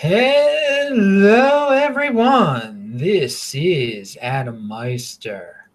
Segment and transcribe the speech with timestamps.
[0.00, 2.92] Hello, everyone.
[2.96, 5.68] This is Adam Meister,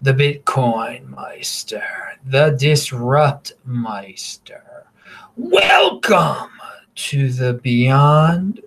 [0.00, 1.82] the Bitcoin Meister,
[2.24, 4.86] the Disrupt Meister.
[5.36, 6.52] Welcome
[6.94, 8.62] to the Beyond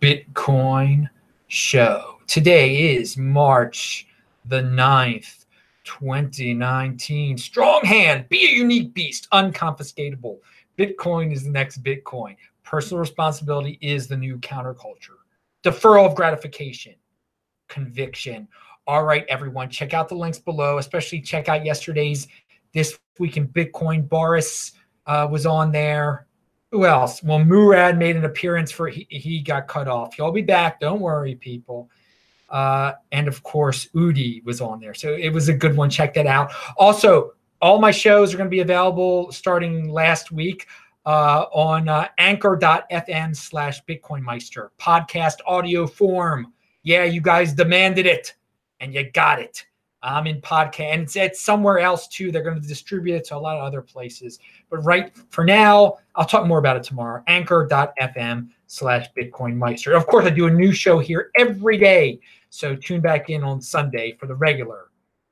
[0.00, 1.10] Bitcoin
[1.48, 2.20] Show.
[2.26, 4.06] Today is March
[4.46, 5.44] the 9th,
[5.84, 7.36] 2019.
[7.36, 10.38] Strong hand, be a unique beast, unconfiscatable.
[10.78, 12.34] Bitcoin is the next Bitcoin.
[12.64, 15.18] Personal responsibility is the new counterculture.
[15.62, 16.94] Deferral of gratification,
[17.68, 18.48] conviction.
[18.86, 22.26] All right, everyone, check out the links below, especially check out yesterday's
[22.72, 24.08] This Week in Bitcoin.
[24.08, 24.72] Boris
[25.06, 26.26] uh, was on there.
[26.70, 27.22] Who else?
[27.22, 30.14] Well, Murad made an appearance for he, he got cut off.
[30.14, 30.80] He'll be back.
[30.80, 31.88] Don't worry, people.
[32.50, 34.94] Uh, and of course, Udi was on there.
[34.94, 35.88] So it was a good one.
[35.88, 36.52] Check that out.
[36.76, 40.66] Also, all my shows are going to be available starting last week
[41.06, 44.70] uh, on uh, anchor.fm slash bitcoinmeister.
[44.80, 46.52] Podcast audio form.
[46.82, 48.34] Yeah you guys demanded it
[48.80, 49.66] and you got it.
[50.02, 52.30] I'm in podcast and it's, it's somewhere else too.
[52.30, 54.38] They're going to distribute it to a lot of other places.
[54.70, 57.22] But right for now i'll talk more about it tomorrow.
[57.26, 59.96] Anchor.fm slash bitcoinmeister.
[59.96, 62.18] Of course i do a new show here every day
[62.50, 64.90] so tune back in on sunday for the regular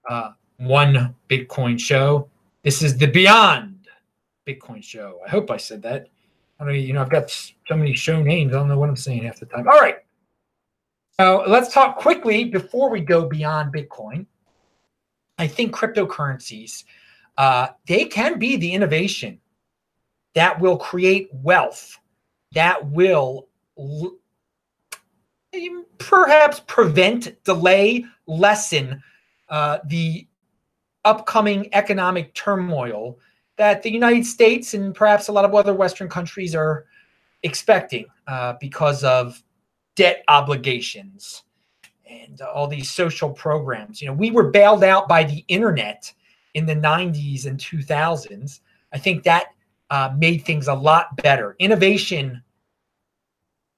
[0.08, 2.28] uh, one bitcoin show.
[2.62, 3.71] This is the beyond
[4.46, 5.20] Bitcoin show.
[5.24, 6.08] I hope I said that.
[6.60, 8.52] I mean, you know, I've got so many show names.
[8.52, 9.68] I don't know what I'm saying half the time.
[9.68, 9.96] All right.
[11.18, 14.26] So let's talk quickly before we go beyond Bitcoin.
[15.38, 16.84] I think cryptocurrencies,
[17.36, 19.40] uh, they can be the innovation
[20.34, 21.98] that will create wealth,
[22.52, 23.48] that will
[23.78, 24.16] l-
[25.98, 29.02] perhaps prevent, delay, lessen
[29.48, 30.26] uh, the
[31.04, 33.18] upcoming economic turmoil
[33.62, 36.84] that the United States and perhaps a lot of other Western countries are
[37.44, 39.40] expecting uh, because of
[39.94, 41.44] debt obligations
[42.10, 44.02] and all these social programs.
[44.02, 46.12] You know, we were bailed out by the internet
[46.54, 48.58] in the 90s and 2000s.
[48.92, 49.54] I think that
[49.90, 51.54] uh, made things a lot better.
[51.60, 52.42] Innovation,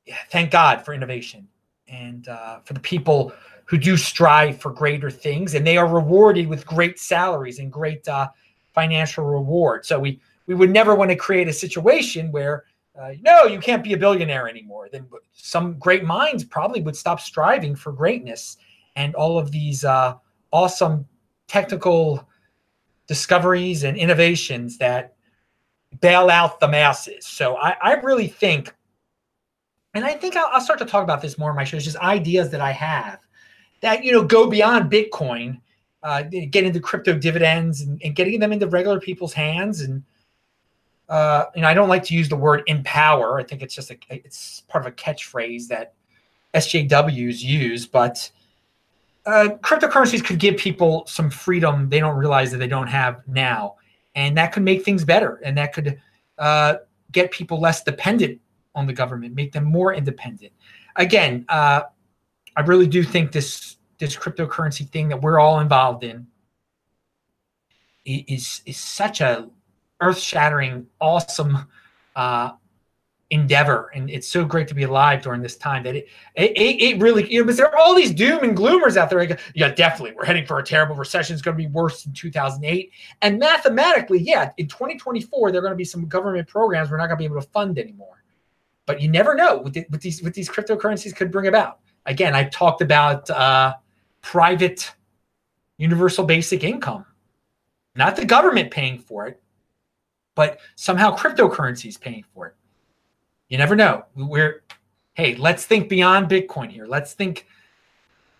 [0.06, 1.46] yeah, thank God for innovation
[1.88, 3.34] and uh, for the people
[3.66, 8.08] who do strive for greater things, and they are rewarded with great salaries and great
[8.08, 8.28] uh,
[8.74, 9.86] financial reward.
[9.86, 12.64] So we we would never want to create a situation where
[13.00, 14.88] uh, no, you can't be a billionaire anymore.
[14.90, 18.56] Then some great minds probably would stop striving for greatness,
[18.96, 20.14] and all of these uh,
[20.52, 21.06] awesome
[21.48, 22.28] technical
[23.06, 25.14] discoveries and innovations that
[26.00, 27.26] bail out the masses.
[27.26, 28.74] So I, I really think,
[29.92, 31.98] and I think I'll, I'll start to talk about this more in my shows, just
[31.98, 33.20] ideas that I have
[33.84, 35.60] that you know go beyond Bitcoin
[36.04, 39.80] uh, get into crypto dividends and, and, getting them into regular people's hands.
[39.80, 40.02] And
[41.08, 43.40] uh, you know, I don't like to use the word empower.
[43.40, 45.94] I think it's just a it's part of a catchphrase that
[46.52, 48.30] SJWs use, but
[49.24, 53.76] uh, cryptocurrencies could give people some freedom they don't realize that they don't have now,
[54.14, 55.98] and that could make things better, and that could
[56.38, 56.76] uh,
[57.12, 58.38] get people less dependent
[58.74, 60.52] on the government, make them more independent.
[60.96, 61.82] Again, uh,
[62.56, 66.26] I really do think this this cryptocurrency thing that we're all involved in
[68.04, 69.48] is is such a
[70.00, 71.66] earth-shattering, awesome
[72.16, 72.52] uh,
[73.30, 77.00] endeavor, and it's so great to be alive during this time that it it, it
[77.00, 79.18] really you know because there are all these doom and gloomers out there.
[79.18, 81.34] Like, yeah, definitely, we're heading for a terrible recession.
[81.34, 82.90] It's going to be worse than 2008,
[83.22, 87.06] and mathematically, yeah, in 2024 there are going to be some government programs we're not
[87.06, 88.22] going to be able to fund anymore.
[88.86, 91.80] But you never know what, the, what these what these cryptocurrencies could bring about.
[92.06, 93.30] Again, I talked about.
[93.30, 93.74] Uh,
[94.24, 94.90] private
[95.76, 97.04] universal basic income.
[97.94, 99.40] Not the government paying for it,
[100.34, 102.54] but somehow cryptocurrency is paying for it.
[103.48, 104.06] You never know.
[104.16, 104.64] We're
[105.12, 106.86] hey, let's think beyond Bitcoin here.
[106.86, 107.46] Let's think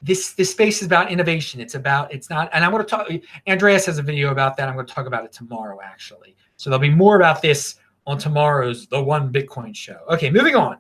[0.03, 1.61] this this space is about innovation.
[1.61, 3.09] It's about it's not, and I'm going to talk.
[3.47, 4.69] Andreas has a video about that.
[4.69, 6.35] I'm going to talk about it tomorrow, actually.
[6.57, 7.77] So there'll be more about this
[8.07, 10.01] on tomorrow's The One Bitcoin Show.
[10.11, 10.79] Okay, moving on.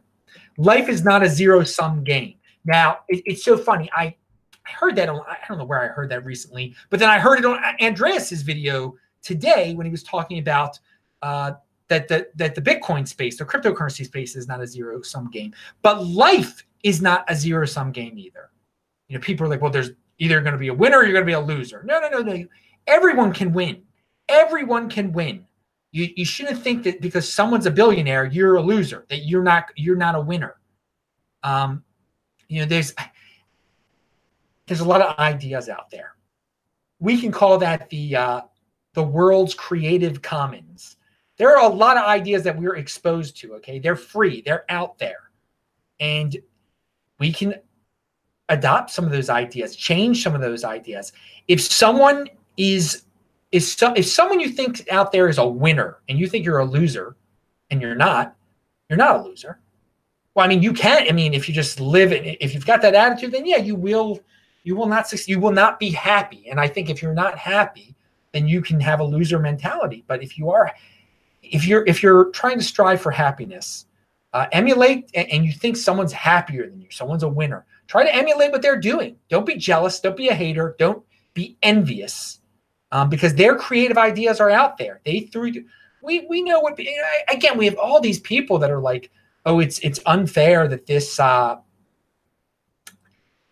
[0.56, 2.34] Life is not a zero sum game.
[2.64, 3.90] Now it, it's so funny.
[3.94, 4.16] I
[4.66, 7.19] I heard that on, I don't know where I heard that recently, but then I
[7.19, 10.78] heard it on Andreas's video today when he was talking about
[11.22, 11.52] uh,
[11.88, 15.52] that the that the Bitcoin space, the cryptocurrency space, is not a zero sum game.
[15.82, 18.50] But life is not a zero sum game either.
[19.08, 21.12] You know, people are like, well, there's either going to be a winner or you're
[21.12, 21.82] going to be a loser.
[21.84, 22.44] No, no, no, no.
[22.87, 23.82] Everyone can win.
[24.28, 25.46] Everyone can win.
[25.93, 29.06] You, you shouldn't think that because someone's a billionaire, you're a loser.
[29.10, 30.56] That you're not you're not a winner.
[31.43, 31.84] Um,
[32.49, 32.94] you know, there's
[34.66, 36.16] there's a lot of ideas out there.
[37.00, 38.40] We can call that the uh,
[38.94, 40.96] the world's creative commons.
[41.37, 43.55] There are a lot of ideas that we're exposed to.
[43.55, 44.40] Okay, they're free.
[44.43, 45.31] They're out there.
[46.00, 46.37] and
[47.19, 47.55] we can
[48.49, 51.12] adopt some of those ideas, change some of those ideas.
[51.49, 53.05] If someone is
[53.52, 56.58] is so, if someone you think out there is a winner and you think you're
[56.58, 57.17] a loser
[57.70, 58.37] and you're not,
[58.88, 59.60] you're not a loser.
[60.34, 61.08] Well, I mean, you can't.
[61.08, 63.76] I mean, if you just live it, if you've got that attitude, then yeah, you
[63.76, 64.20] will,
[64.64, 65.31] you will not succeed.
[65.31, 66.49] You will not be happy.
[66.50, 67.94] And I think if you're not happy,
[68.32, 70.05] then you can have a loser mentality.
[70.08, 70.72] But if you are,
[71.43, 73.87] if you're if you're trying to strive for happiness,
[74.32, 77.64] uh, emulate, and, and you think someone's happier than you, someone's a winner.
[77.87, 79.16] Try to emulate what they're doing.
[79.28, 80.00] Don't be jealous.
[80.00, 80.75] Don't be a hater.
[80.78, 82.40] Don't be envious,
[82.90, 85.00] um, because their creative ideas are out there.
[85.05, 85.52] They threw.
[86.02, 86.78] We we know what.
[87.28, 89.10] Again, we have all these people that are like
[89.46, 91.56] oh, it's it's unfair that this uh,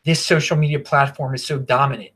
[0.05, 2.11] this social media platform is so dominant.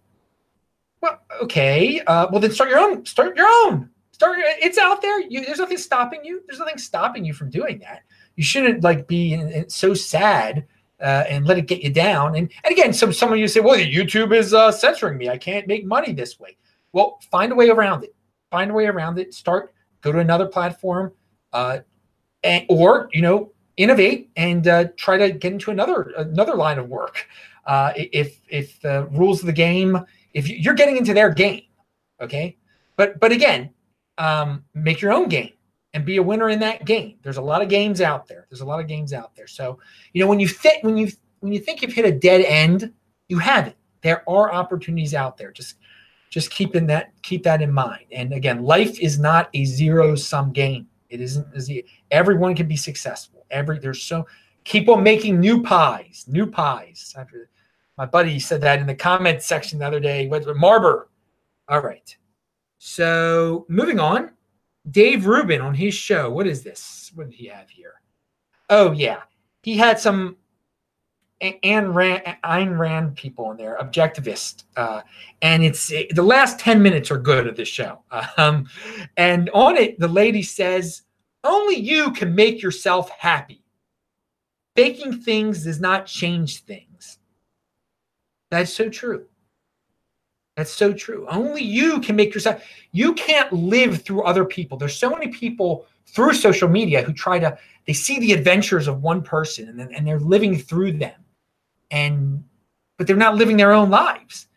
[1.01, 2.01] Well, okay.
[2.01, 3.05] Uh, well, then start your own.
[3.05, 3.91] Start your own.
[4.13, 4.39] Start.
[4.41, 5.21] It's out there.
[5.21, 6.43] You, there's nothing stopping you.
[6.47, 8.03] There's nothing stopping you from doing that.
[8.37, 10.67] You shouldn't like be in, in, so sad
[11.01, 12.35] uh, and let it get you down.
[12.35, 15.29] And and again, some some of you say, well, YouTube is uh, censoring me.
[15.29, 16.57] I can't make money this way.
[16.93, 18.15] Well, find a way around it.
[18.51, 19.35] Find a way around it.
[19.35, 19.75] Start.
[20.01, 21.13] Go to another platform.
[21.53, 21.81] Uh,
[22.43, 26.89] and, or you know innovate and uh, try to get into another another line of
[26.89, 27.27] work.
[27.67, 29.99] Uh, if if the rules of the game,
[30.33, 31.63] if you're getting into their game,
[32.21, 32.57] okay.
[32.97, 33.71] But but again,
[34.19, 35.53] um, make your own game
[35.93, 37.17] and be a winner in that game.
[37.23, 38.47] There's a lot of games out there.
[38.49, 39.47] There's a lot of games out there.
[39.47, 39.79] So
[40.13, 41.11] you know when you fit when you
[41.41, 42.93] when you think you've hit a dead end,
[43.29, 43.77] you haven't.
[44.03, 45.51] There are opportunities out there.
[45.51, 45.77] Just
[46.31, 48.07] just keeping that keep that in mind.
[48.13, 50.87] And again, life is not a zero sum game.
[51.09, 51.47] It isn't.
[52.11, 54.27] Everyone can be successful every there's so
[54.65, 57.15] keep on making new pies, new pies.
[57.97, 60.29] My buddy said that in the comment section the other day.
[60.29, 61.07] Marber?
[61.69, 62.17] All right.
[62.79, 64.33] So moving on,
[64.91, 66.31] Dave Rubin on his show.
[66.31, 67.11] What is this?
[67.15, 67.95] What did he have here?
[68.69, 69.23] Oh yeah,
[69.63, 70.37] he had some
[71.43, 75.03] Ayn Rand, Ayn Rand people in there, objectivist, uh,
[75.43, 78.01] and it's it, the last ten minutes are good of this show.
[78.39, 78.69] Um,
[79.17, 81.03] and on it, the lady says
[81.45, 83.63] only you can make yourself happy.
[84.75, 87.19] Baking things does not change things.
[88.51, 89.27] That's so true.
[90.57, 91.27] That's so true.
[91.29, 92.63] Only you can make yourself.
[92.93, 94.79] You can't live through other people.
[94.79, 97.59] There's so many people through social media who try to.
[97.87, 101.21] They see the adventures of one person and, and they're living through them,
[101.91, 102.43] and
[102.97, 104.49] but they're not living their own lives,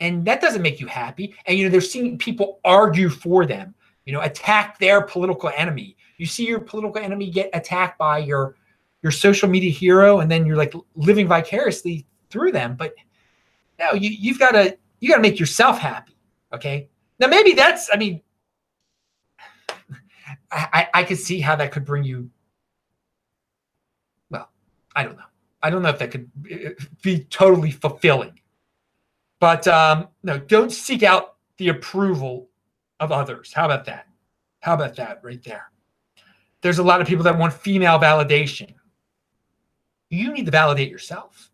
[0.00, 1.34] and that doesn't make you happy.
[1.46, 3.74] And you know they're seeing people argue for them.
[4.06, 8.56] You know, attack their political enemy you see your political enemy get attacked by your
[9.02, 12.94] your social media hero and then you're like living vicariously through them but
[13.78, 16.16] no you, you've got to you got to make yourself happy
[16.52, 16.88] okay?
[17.18, 18.20] Now maybe that's i mean
[20.50, 22.30] I, I could see how that could bring you
[24.30, 24.50] well
[24.94, 25.24] i don't know.
[25.64, 26.30] I don't know if that could
[27.02, 28.38] be totally fulfilling.
[29.40, 32.50] But um no don't seek out the approval
[33.00, 33.52] of others.
[33.52, 34.06] How about that?
[34.60, 35.70] How about that right there?
[36.60, 38.74] There's a lot of people that want female validation.
[40.10, 41.50] You need to validate yourself.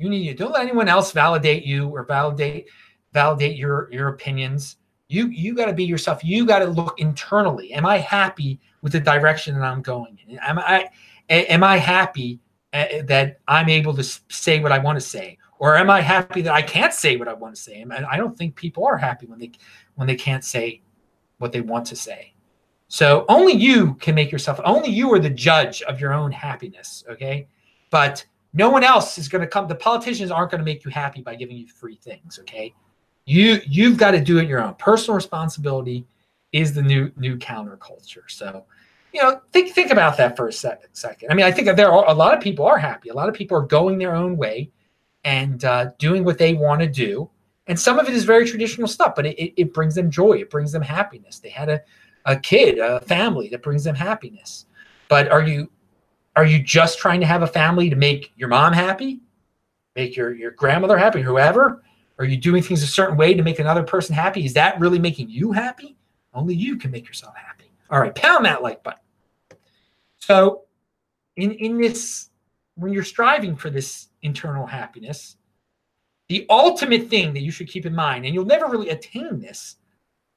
[0.00, 2.68] You need to don't let anyone else validate you or validate
[3.12, 4.76] validate your your opinions.
[5.08, 6.24] You you got to be yourself.
[6.24, 7.74] You got to look internally.
[7.74, 10.38] Am I happy with the direction that I'm going in?
[10.38, 10.88] Am I
[11.28, 12.40] am I happy
[12.72, 16.54] that I'm able to say what I want to say, or am I happy that
[16.54, 17.82] I can't say what I want to say?
[17.82, 19.52] And I don't think people are happy when they
[19.96, 20.80] when they can't say
[21.36, 22.32] what they want to say.
[22.88, 27.04] So only you can make yourself, only you are the judge of your own happiness.
[27.08, 27.46] Okay.
[27.90, 29.68] But no one else is going to come.
[29.68, 32.38] The politicians aren't going to make you happy by giving you free things.
[32.40, 32.74] Okay.
[33.26, 34.74] You, you've got to do it your own.
[34.74, 36.04] Personal responsibility
[36.52, 38.28] is the new, new counterculture.
[38.28, 38.64] So,
[39.12, 40.88] you know, think, think about that for a second.
[40.92, 41.30] second.
[41.30, 43.08] I mean, I think there are a lot of people are happy.
[43.08, 44.70] A lot of people are going their own way
[45.24, 47.30] and uh, doing what they want to do.
[47.66, 50.32] And some of it is very traditional stuff, but it, it, it brings them joy.
[50.32, 51.38] It brings them happiness.
[51.38, 51.80] They had a,
[52.24, 54.66] a kid, a family that brings them happiness.
[55.08, 55.70] But are you
[56.36, 59.20] are you just trying to have a family to make your mom happy,
[59.96, 61.82] make your your grandmother happy, whoever?
[62.18, 64.44] Are you doing things a certain way to make another person happy?
[64.44, 65.96] Is that really making you happy?
[66.34, 67.72] Only you can make yourself happy.
[67.90, 69.00] All right, pound that like button.
[70.18, 70.62] So,
[71.36, 72.30] in in this,
[72.76, 75.36] when you're striving for this internal happiness,
[76.28, 79.76] the ultimate thing that you should keep in mind, and you'll never really attain this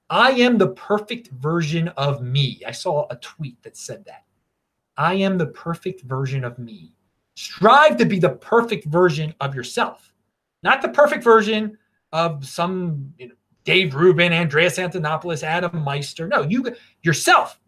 [0.09, 2.62] I am the perfect version of me.
[2.67, 4.23] I saw a tweet that said that.
[4.97, 6.93] I am the perfect version of me.
[7.35, 10.13] Strive to be the perfect version of yourself,
[10.62, 11.77] not the perfect version
[12.12, 16.27] of some you know, Dave Rubin, Andreas Antonopoulos, Adam Meister.
[16.27, 17.59] No, you yourself,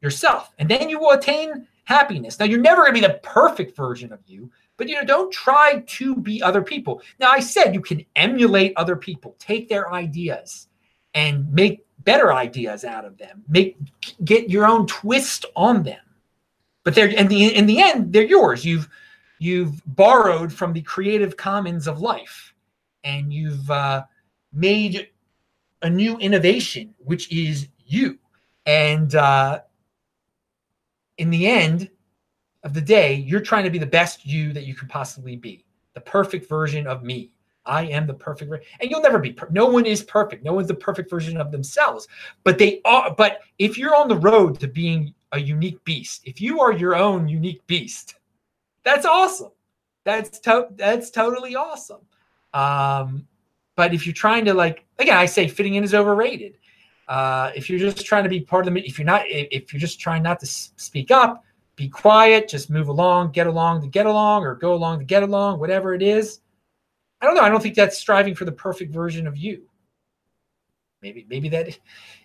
[0.00, 2.38] yourself, and then you will attain happiness.
[2.38, 5.32] Now, you're never going to be the perfect version of you, but you know, don't
[5.32, 7.02] try to be other people.
[7.18, 10.68] Now, I said you can emulate other people, take their ideas
[11.14, 13.76] and make better ideas out of them, make
[14.24, 16.00] get your own twist on them.
[16.84, 18.64] But they're in the in the end, they're yours.
[18.64, 18.88] You've
[19.38, 22.54] you've borrowed from the creative commons of life,
[23.04, 24.04] and you've uh,
[24.52, 25.08] made
[25.82, 28.18] a new innovation, which is you.
[28.66, 29.60] And uh,
[31.18, 31.90] in the end
[32.64, 35.64] of the day, you're trying to be the best you that you could possibly be,
[35.94, 37.30] the perfect version of me.
[37.64, 39.32] I am the perfect, ver- and you'll never be.
[39.32, 40.44] Per- no one is perfect.
[40.44, 42.08] No one's the perfect version of themselves.
[42.42, 43.14] But they are.
[43.14, 46.94] But if you're on the road to being a unique beast, if you are your
[46.94, 48.16] own unique beast,
[48.84, 49.50] that's awesome.
[50.04, 52.00] That's to- that's totally awesome.
[52.54, 53.26] Um,
[53.76, 56.58] but if you're trying to like, again, I say fitting in is overrated.
[57.08, 59.80] Uh, if you're just trying to be part of the, if you're not, if you're
[59.80, 61.44] just trying not to speak up,
[61.76, 65.22] be quiet, just move along, get along to get along, or go along to get
[65.22, 66.40] along, whatever it is.
[67.20, 67.42] I don't know.
[67.42, 69.62] I don't think that's striving for the perfect version of you.
[71.00, 71.78] Maybe, maybe that,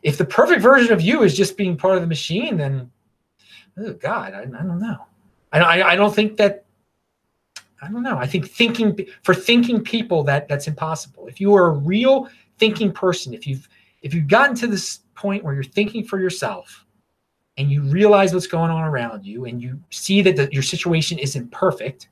[0.03, 2.91] if the perfect version of you is just being part of the machine, then,
[3.77, 5.05] oh God, I, I don't know.
[5.51, 6.65] I, I, don't think that
[7.81, 8.17] I don't know.
[8.17, 11.27] I think thinking for thinking people that that's impossible.
[11.27, 13.67] If you are a real thinking person, if you've
[14.01, 16.86] if you've gotten to this point where you're thinking for yourself
[17.57, 21.17] and you realize what's going on around you and you see that the, your situation
[21.17, 22.10] isn't perfect,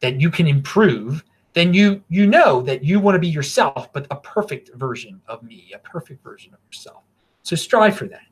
[0.00, 4.06] that you can improve, then you you know that you want to be yourself, but
[4.10, 7.02] a perfect version of me, a perfect version of yourself.
[7.42, 8.26] So strive for that.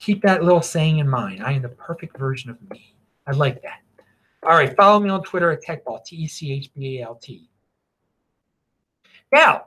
[0.00, 1.42] Keep that little saying in mind.
[1.42, 2.94] I am the perfect version of me.
[3.26, 3.80] I like that.
[4.44, 7.16] All right, follow me on Twitter at TechBalt, T E C H B A L
[7.16, 7.48] T.
[9.32, 9.66] Now,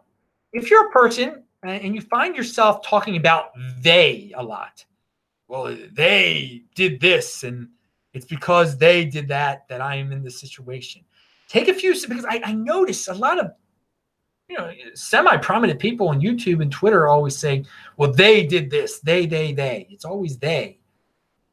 [0.54, 4.84] if you're a person uh, and you find yourself talking about they a lot,
[5.48, 7.68] well, they did this and
[8.14, 11.04] it's because they did that that I am in this situation.
[11.48, 13.52] Take a few because I, I notice a lot of
[14.52, 17.66] you know semi-prominent people on YouTube and Twitter always saying,
[17.96, 19.00] "Well, they did this.
[19.00, 20.80] They, they, they." It's always they,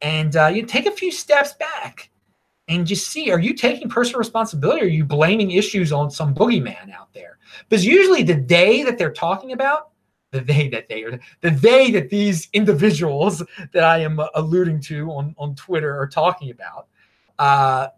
[0.03, 2.11] and uh, you take a few steps back
[2.67, 6.35] and just see are you taking personal responsibility or are you blaming issues on some
[6.35, 7.39] boogeyman out there
[7.69, 9.91] because usually the they that they're talking about
[10.33, 15.11] the they that they are the they that these individuals that i am alluding to
[15.11, 16.89] on, on twitter are talking about
[17.39, 17.89] uh,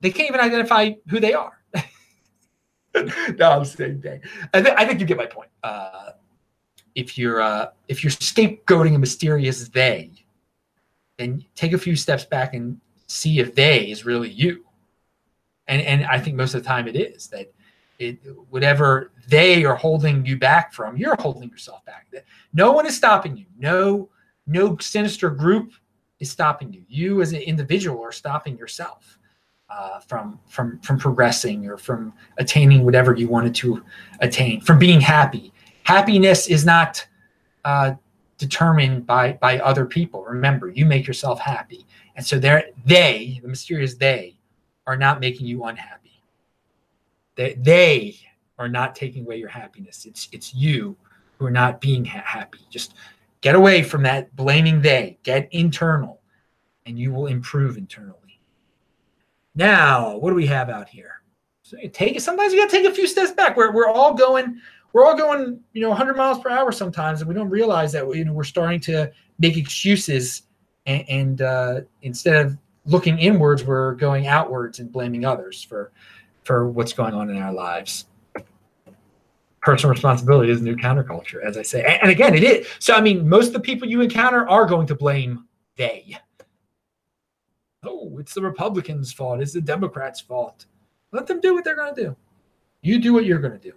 [0.00, 1.60] they can't even identify who they are
[3.38, 4.20] no i'm saying they
[4.52, 6.10] I, th- I think you get my point uh,
[6.94, 10.12] if you're uh, if you're scapegoating a mysterious they
[11.18, 14.64] then take a few steps back and see if they is really you.
[15.68, 17.52] And and I think most of the time it is that
[17.98, 18.18] it
[18.50, 22.06] whatever they are holding you back from, you're holding yourself back.
[22.52, 23.46] No one is stopping you.
[23.58, 24.10] No
[24.46, 25.72] no sinister group
[26.20, 26.84] is stopping you.
[26.88, 29.18] You as an individual are stopping yourself
[29.76, 33.82] uh, from from from progressing or from attaining whatever you wanted to
[34.20, 35.52] attain, from being happy.
[35.82, 37.04] Happiness is not
[37.64, 37.94] uh,
[38.38, 40.24] determined by by other people.
[40.24, 41.86] Remember, you make yourself happy.
[42.16, 44.36] And so they they, the mysterious they,
[44.86, 46.22] are not making you unhappy.
[47.36, 48.16] They, they
[48.58, 50.06] are not taking away your happiness.
[50.06, 50.96] It's it's you
[51.38, 52.60] who are not being ha- happy.
[52.70, 52.94] Just
[53.40, 55.18] get away from that blaming they.
[55.24, 56.20] Get internal,
[56.86, 58.18] and you will improve internally.
[59.54, 61.22] Now, what do we have out here?
[61.62, 62.20] So take.
[62.20, 63.56] Sometimes you got to take a few steps back.
[63.56, 64.60] We're we're all going.
[64.92, 68.08] We're all going, you know, 100 miles per hour sometimes, and we don't realize that
[68.14, 70.42] you know we're starting to make excuses
[70.86, 75.92] and, and uh, instead of looking inwards, we're going outwards and blaming others for
[76.44, 78.06] for what's going on in our lives.
[79.62, 82.66] Personal responsibility is new counterculture, as I say, and, and again, it is.
[82.80, 85.46] So, I mean, most of the people you encounter are going to blame
[85.76, 86.18] they.
[87.86, 89.40] Oh, it's the Republicans' fault.
[89.40, 90.66] It's the Democrats' fault.
[91.12, 92.16] Let them do what they're going to do.
[92.82, 93.72] You do what you're going to do.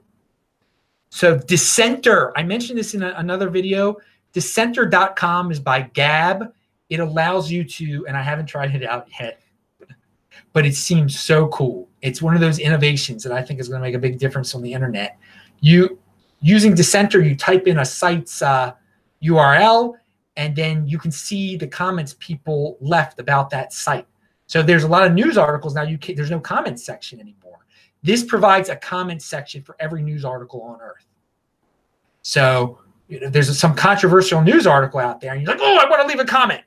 [1.09, 3.97] So, Dissenter, I mentioned this in a, another video.
[4.33, 6.51] Dissenter.com is by Gab
[6.89, 9.41] it allows you to, and I haven't tried it out yet,
[10.53, 11.89] but it seems so cool.
[12.01, 14.55] It's one of those innovations that I think is going to make a big difference
[14.55, 15.17] on the internet.
[15.59, 15.99] You
[16.41, 18.73] using Dissenter, you type in a site's uh,
[19.23, 19.95] URL,
[20.37, 24.07] and then you can see the comments people left about that site.
[24.45, 25.81] So there's a lot of news articles now.
[25.81, 27.65] You can, there's no comment section anymore.
[28.03, 31.05] This provides a comment section for every news article on Earth.
[32.21, 32.79] So
[33.09, 36.01] you know, there's some controversial news article out there, and you're like, "Oh, I want
[36.01, 36.61] to leave a comment."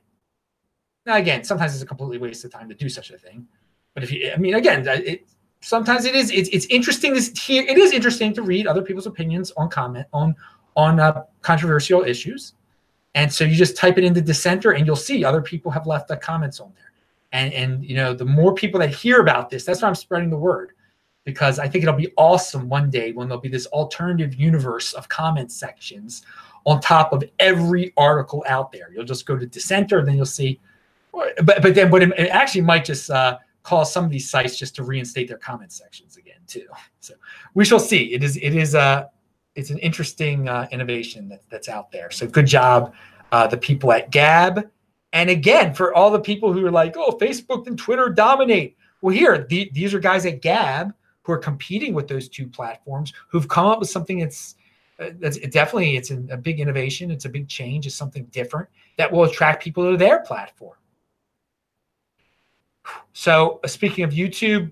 [1.05, 3.47] Now, again, sometimes it's a completely waste of time to do such a thing.
[3.93, 5.27] But if you, I mean, again, it,
[5.61, 6.29] sometimes it is.
[6.31, 7.63] It's, it's interesting to hear.
[7.63, 10.35] It is interesting to read other people's opinions on comment on
[10.75, 12.53] on uh, controversial issues.
[13.13, 16.07] And so you just type it into Dissenter, and you'll see other people have left
[16.07, 16.91] the comments on there.
[17.33, 20.29] And and you know, the more people that hear about this, that's why I'm spreading
[20.29, 20.73] the word
[21.23, 25.07] because I think it'll be awesome one day when there'll be this alternative universe of
[25.07, 26.23] comment sections
[26.65, 28.91] on top of every article out there.
[28.93, 30.59] You'll just go to Dissenter, and then you'll see.
[31.11, 34.75] But but then, but it actually might just uh, cause some of these sites just
[34.75, 36.67] to reinstate their comment sections again too.
[36.99, 37.13] So
[37.53, 38.13] we shall see.
[38.13, 39.07] It is it is a uh,
[39.55, 42.11] it's an interesting uh, innovation that, that's out there.
[42.11, 42.93] So good job,
[43.31, 44.69] uh, the people at Gab.
[45.13, 48.77] And again, for all the people who are like, oh, Facebook and Twitter dominate.
[49.01, 50.93] Well, here the, these are guys at Gab
[51.23, 54.55] who are competing with those two platforms who've come up with something that's
[54.99, 57.11] uh, that's definitely it's a, a big innovation.
[57.11, 57.87] It's a big change.
[57.87, 60.77] It's something different that will attract people to their platform.
[63.13, 64.71] So uh, speaking of YouTube,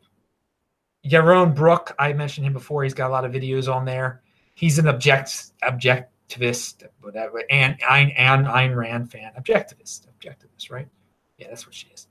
[1.05, 2.83] Yaron Brook, I mentioned him before.
[2.83, 4.21] He's got a lot of videos on there.
[4.59, 9.31] He's an object objectivist, whatever, and Ayn, and Ayn Rand fan.
[9.39, 10.89] Objectivist, objectivist, right?
[11.37, 12.07] Yeah, that's what she is.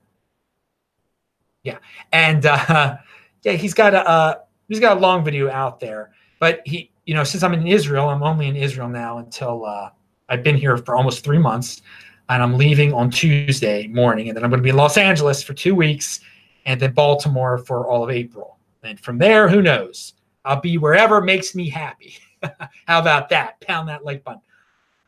[1.63, 1.77] Yeah,
[2.11, 2.97] and uh,
[3.43, 4.35] yeah, he's got a uh,
[4.67, 6.13] he's got a long video out there.
[6.41, 9.91] But he, you know, since I'm in Israel, I'm only in Israel now until uh,
[10.31, 11.83] I've been here for almost three months,
[12.31, 15.43] and I'm leaving on Tuesday morning, and then I'm going to be in Los Angeles
[15.43, 16.21] for two weeks,
[16.65, 18.57] and then Baltimore for all of April.
[18.83, 20.15] And from there, who knows?
[20.47, 22.17] I'll be wherever makes me happy.
[22.87, 23.61] How about that?
[23.61, 24.43] Pound that like button.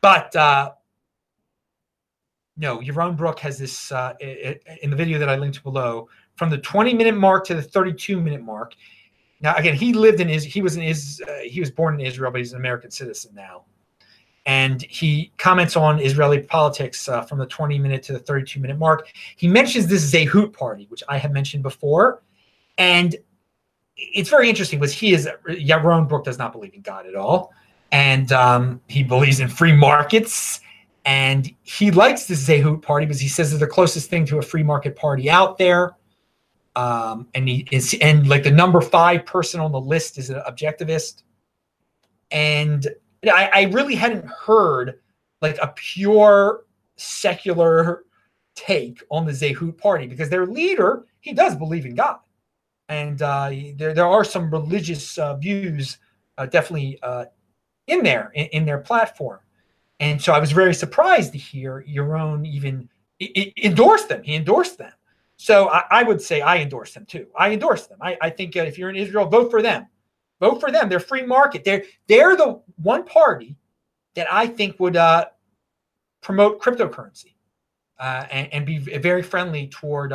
[0.01, 0.71] But uh,
[2.57, 6.57] no, Yaron Brook has this uh, in the video that I linked below from the
[6.57, 8.73] 20 minute mark to the 32 minute mark.
[9.41, 12.05] Now, again, he lived in his, he was in his, uh, he was born in
[12.05, 13.63] Israel, but he's an American citizen now.
[14.45, 18.77] And he comments on Israeli politics uh, from the 20 minute to the 32 minute
[18.77, 19.07] mark.
[19.37, 22.21] He mentions this Zehut party, which I have mentioned before.
[22.77, 23.15] And
[24.13, 27.53] it's very interesting because he is, Yaron Brook does not believe in God at all.
[27.91, 30.61] And um, he believes in free markets.
[31.05, 34.41] And he likes the Zehut party because he says they're the closest thing to a
[34.41, 35.95] free market party out there
[36.75, 40.41] um, and he is and like the number five person on the list is an
[40.47, 41.23] objectivist
[42.31, 42.87] and
[43.25, 44.99] I, I really hadn't heard
[45.41, 48.05] like a pure secular
[48.55, 52.19] take on the Zehut party because their leader he does believe in God
[52.91, 55.97] and uh, there there are some religious uh, views
[56.37, 57.25] uh, definitely uh,
[57.87, 59.39] in there in, in, their platform
[59.99, 62.89] and so I was very surprised to hear Yaron even
[63.63, 64.91] endorse them he endorsed them
[65.37, 67.25] so I, I, would say I endorse them too.
[67.35, 67.97] I endorse them.
[67.99, 69.87] I, I think uh, if you're in Israel, vote for them.
[70.39, 70.87] Vote for them.
[70.87, 71.63] They're free market.
[71.63, 73.55] They're they're the one party
[74.13, 75.25] that I think would uh,
[76.21, 77.33] promote cryptocurrency
[77.97, 80.13] and, and, be very friendly toward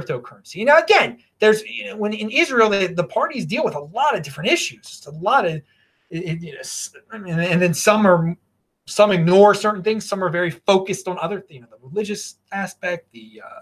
[0.00, 0.64] cryptocurrency.
[0.64, 4.16] Now, again, there's you know, when in Israel the, the, parties deal with a lot
[4.16, 5.06] of different issues.
[5.06, 5.62] a lot of,
[6.10, 8.36] it, I mean, and then some are
[8.86, 10.08] some ignore certain things.
[10.08, 13.60] Some are very focused on other, you know, the religious aspect, the uh,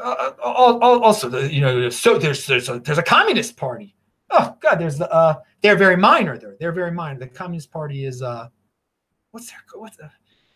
[0.00, 3.94] uh, also the you know so there's there's a, there's a communist party
[4.30, 8.06] oh god there's the uh they're very minor there they're very minor the communist party
[8.06, 8.48] is uh
[9.32, 10.10] what's their what's the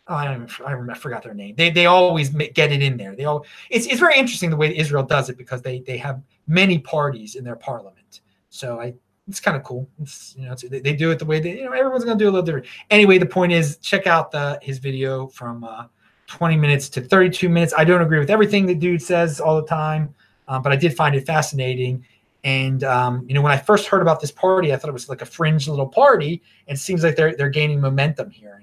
[0.09, 1.55] oh, I don't even, I, forgot their name.
[1.57, 3.17] They they always get it in there.
[3.17, 6.23] They all it's it's very interesting the way Israel does it because they they have
[6.47, 8.21] many parties in their parliament.
[8.51, 8.95] So I
[9.29, 9.89] it's kind of cool.
[10.01, 12.29] It's you know they, they do it the way they you know everyone's gonna do
[12.29, 12.67] a little different.
[12.91, 15.87] Anyway, the point is check out the his video from uh,
[16.29, 17.75] 20 minutes to 32 minutes.
[17.77, 20.15] I don't agree with everything the dude says all the time,
[20.49, 22.05] um, but I did find it fascinating.
[22.45, 25.09] And um, you know, when I first heard about this party, I thought it was
[25.09, 26.43] like a fringe little party.
[26.69, 28.63] And it seems like they're they're gaining momentum here.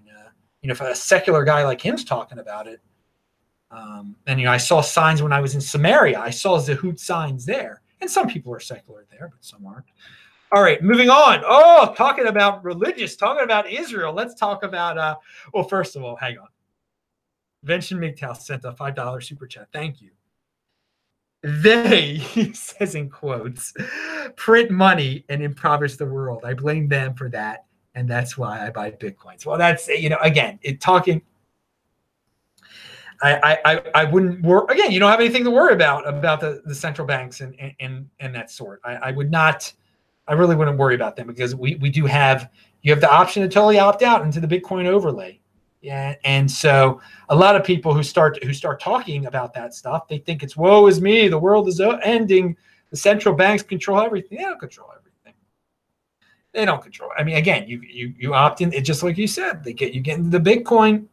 [0.64, 2.82] You know, if a secular guy like him's talking about it,
[3.70, 6.20] um, and you know, I saw signs when I was in Samaria.
[6.20, 9.86] I saw Zehut signs there, and some people are secular there, but some aren't.
[10.52, 11.42] All right, moving on.
[11.46, 14.14] Oh, talking about religious, talking about Israel.
[14.14, 14.98] Let's talk about.
[14.98, 15.16] Uh,
[15.54, 16.48] well, first of all, hang on.
[17.64, 19.68] Vention MGTOW sent a $5 super chat.
[19.72, 20.12] Thank you.
[21.42, 23.74] They, he says in quotes,
[24.36, 26.44] print money and impoverish the world.
[26.46, 27.66] I blame them for that.
[27.96, 29.46] And that's why I buy Bitcoins.
[29.46, 31.22] Well, that's, you know, again, it talking.
[33.22, 34.92] I, I, I wouldn't worry again.
[34.92, 38.36] You don't have anything to worry about about the, the central banks and, and and
[38.36, 38.82] that sort.
[38.84, 39.72] I, I would not.
[40.28, 42.50] I really wouldn't worry about them because we, we do have
[42.82, 45.40] you have the option to totally opt out into the Bitcoin overlay.
[45.82, 50.08] Yeah, and so a lot of people who start who start talking about that stuff,
[50.08, 52.58] they think it's woe is me, the world is ending,
[52.90, 54.38] the central banks control everything.
[54.38, 55.13] They don't control everything.
[56.54, 57.10] They don't control.
[57.18, 58.72] I mean, again, you you you opt in.
[58.74, 61.06] It just like you said, they get you get into the Bitcoin.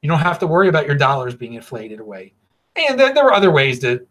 [0.00, 2.34] You don't have to worry about your dollars being inflated away.
[2.76, 4.06] And there, there were other ways to.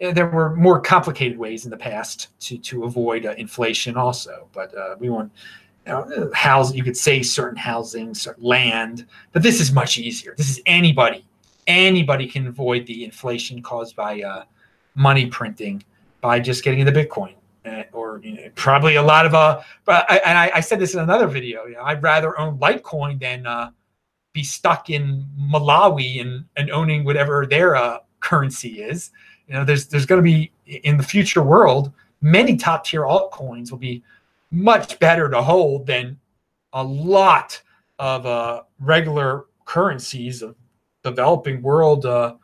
[0.00, 4.48] There were more complicated ways in the past to to avoid uh, inflation, also.
[4.52, 5.30] But uh, we want
[5.86, 10.34] you know, house you could say certain housing, certain land, but this is much easier.
[10.36, 11.24] This is anybody
[11.66, 14.44] anybody can avoid the inflation caused by uh,
[14.94, 15.84] money printing
[16.20, 17.34] by just getting into Bitcoin.
[17.92, 20.94] Or you know, probably a lot of uh, but I, and I, I, said this
[20.94, 21.66] in another video.
[21.66, 23.70] You know, I'd rather own Litecoin than uh,
[24.32, 29.12] be stuck in Malawi and and owning whatever their uh, currency is.
[29.46, 33.70] You know, there's there's going to be in the future world many top tier altcoins
[33.70, 34.02] will be
[34.50, 36.18] much better to hold than
[36.72, 37.60] a lot
[37.98, 40.54] of uh, regular currencies of
[41.02, 42.34] developing world uh,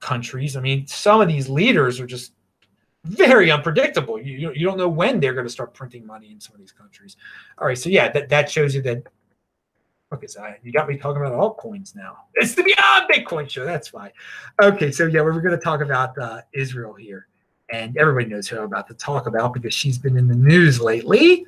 [0.00, 0.56] countries.
[0.56, 2.32] I mean, some of these leaders are just
[3.08, 4.20] very unpredictable.
[4.20, 6.72] You, you don't know when they're going to start printing money in some of these
[6.72, 7.16] countries.
[7.58, 9.02] All right, so yeah, that, that shows you that.
[10.12, 12.18] Okay, so I, you got me talking about altcoins now.
[12.34, 13.64] It's the Beyond Bitcoin show.
[13.64, 14.10] That's fine.
[14.62, 17.26] Okay, so yeah, we're going to talk about uh, Israel here,
[17.70, 20.80] and everybody knows who I'm about to talk about because she's been in the news
[20.80, 21.46] lately.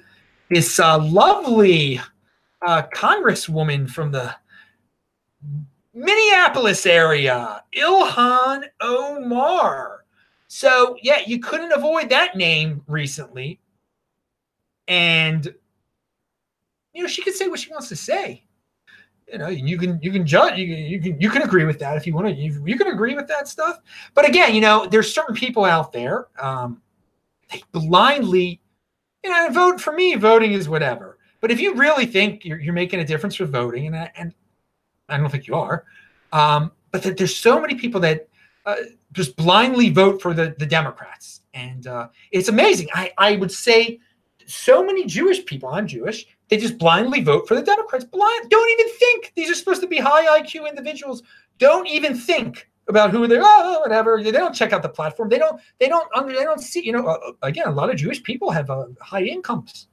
[0.50, 2.00] This uh, lovely
[2.66, 4.34] uh, congresswoman from the
[5.94, 9.99] Minneapolis area, Ilhan Omar.
[10.52, 13.60] So, yeah, you couldn't avoid that name recently.
[14.88, 15.44] And,
[16.92, 18.42] you know, she can say what she wants to say.
[19.30, 21.78] You know, you can you can judge you can you can, you can agree with
[21.78, 22.34] that if you want to.
[22.34, 23.78] You, you can agree with that stuff.
[24.12, 26.82] But again, you know, there's certain people out there um,
[27.52, 28.60] they blindly,
[29.22, 30.16] you know, vote for me.
[30.16, 31.18] Voting is whatever.
[31.40, 34.34] But if you really think you're, you're making a difference with voting, and I, and
[35.08, 35.84] I don't think you are,
[36.32, 38.28] um, but that there's so many people that
[38.66, 38.76] uh,
[39.12, 42.88] just blindly vote for the the Democrats, and uh, it's amazing.
[42.94, 44.00] I I would say
[44.46, 45.68] so many Jewish people.
[45.68, 46.26] I'm Jewish.
[46.48, 48.04] They just blindly vote for the Democrats.
[48.04, 51.22] Blind, don't even think these are supposed to be high IQ individuals.
[51.58, 53.42] Don't even think about who they're.
[53.42, 54.22] Oh, whatever.
[54.22, 55.28] They don't check out the platform.
[55.28, 55.60] They don't.
[55.78, 56.08] They don't.
[56.26, 56.84] They don't see.
[56.84, 57.06] You know.
[57.06, 59.88] Uh, again, a lot of Jewish people have uh, high incomes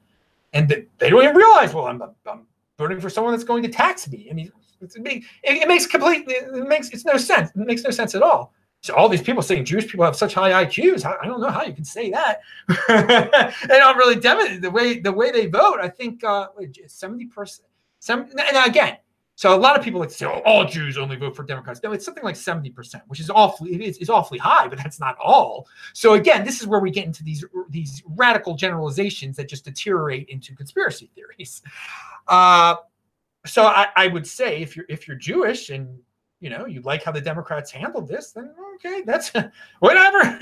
[0.53, 1.73] and they don't even realize.
[1.73, 4.27] Well, I'm, I'm voting for someone that's going to tax me.
[4.29, 4.51] I mean,
[4.81, 6.25] it makes complete.
[6.27, 7.49] It makes it's no sense.
[7.49, 8.53] It makes no sense at all.
[8.89, 11.05] All these people saying Jewish people have such high IQs.
[11.05, 12.41] I, I don't know how you can say that.
[13.67, 15.79] they don't really demonstrate the way the way they vote.
[15.81, 16.47] I think uh,
[16.87, 17.67] seventy percent.
[17.99, 18.97] Some and again,
[19.37, 21.79] so a lot of people like to say, "Oh, all Jews only vote for Democrats."
[21.83, 24.99] No, it's something like seventy percent, which is awfully it's, it's awfully high, but that's
[24.99, 25.67] not all.
[25.93, 30.27] So again, this is where we get into these these radical generalizations that just deteriorate
[30.29, 31.61] into conspiracy theories.
[32.27, 32.77] Uh,
[33.45, 35.99] so I, I would say if you're if you're Jewish and
[36.39, 39.31] you know you like how the Democrats handled this, then okay, that's
[39.79, 40.37] whatever.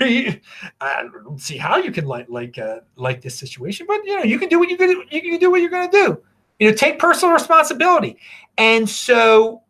[0.80, 4.22] I don't see how you can like like uh, like this situation, but you know
[4.22, 6.22] you can do what you can you can do what you're going to do.
[6.58, 8.18] You know, take personal responsibility.
[8.56, 9.62] And so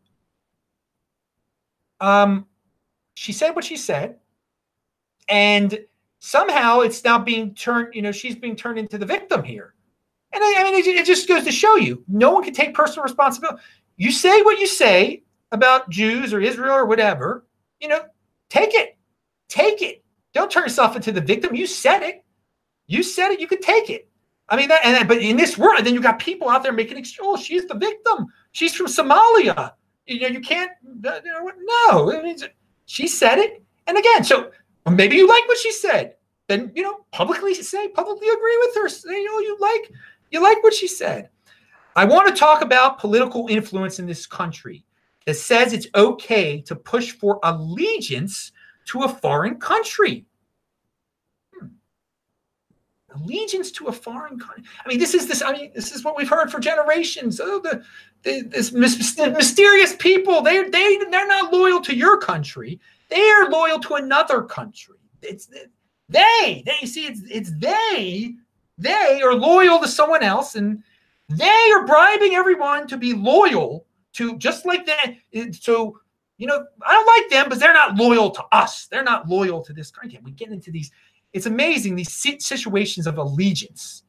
[2.01, 2.47] um,
[3.15, 4.17] she said what she said.
[5.29, 5.81] And
[6.21, 9.75] somehow it's now being turned, you know, she's being turned into the victim here.
[10.33, 12.75] And I, I mean, it, it just goes to show you no one can take
[12.75, 13.61] personal responsibility.
[13.97, 17.47] You say what you say about Jews or Israel or whatever,
[17.81, 18.03] you know,
[18.49, 18.97] take it.
[19.49, 20.05] Take it.
[20.33, 21.55] Don't turn yourself into the victim.
[21.55, 22.25] You said it.
[22.87, 23.41] You said it.
[23.41, 24.09] You could take it.
[24.49, 27.05] I mean, that, and but in this world, then you got people out there making
[27.21, 28.27] oh, she's the victim.
[28.53, 29.73] She's from Somalia.
[30.07, 30.71] You know, you can't.
[31.05, 31.51] Uh, know,
[31.91, 32.37] no, I mean,
[32.87, 34.53] she said it, and again, so
[34.89, 36.15] maybe you like what she said.
[36.49, 38.89] Then you know, publicly say, publicly agree with her.
[38.89, 39.91] Say, you know, you like,
[40.31, 41.29] you like what she said.
[41.97, 44.86] I want to talk about political influence in this country
[45.27, 48.53] that says it's okay to push for allegiance
[48.87, 50.25] to a foreign country
[51.59, 51.67] hmm.
[53.15, 54.65] allegiance to a foreign country.
[54.85, 55.43] I mean, this is this.
[55.43, 57.41] I mean, this is what we've heard for generations.
[57.43, 57.83] Oh, the,
[58.23, 60.41] the this mysterious people.
[60.41, 62.81] They they they're not loyal to your country.
[63.09, 64.97] They are loyal to another country.
[65.23, 65.49] It's
[66.09, 66.63] they.
[66.65, 68.35] They see it's it's they.
[68.79, 70.83] They are loyal to someone else, and
[71.29, 73.86] they are bribing everyone to be loyal
[74.17, 75.15] to just like that.
[75.61, 76.01] So
[76.39, 78.87] you know, I don't like them, but they're not loyal to us.
[78.89, 80.21] They're not loyal to this country.
[80.23, 80.91] We get into these
[81.33, 84.05] it's amazing these situations of allegiance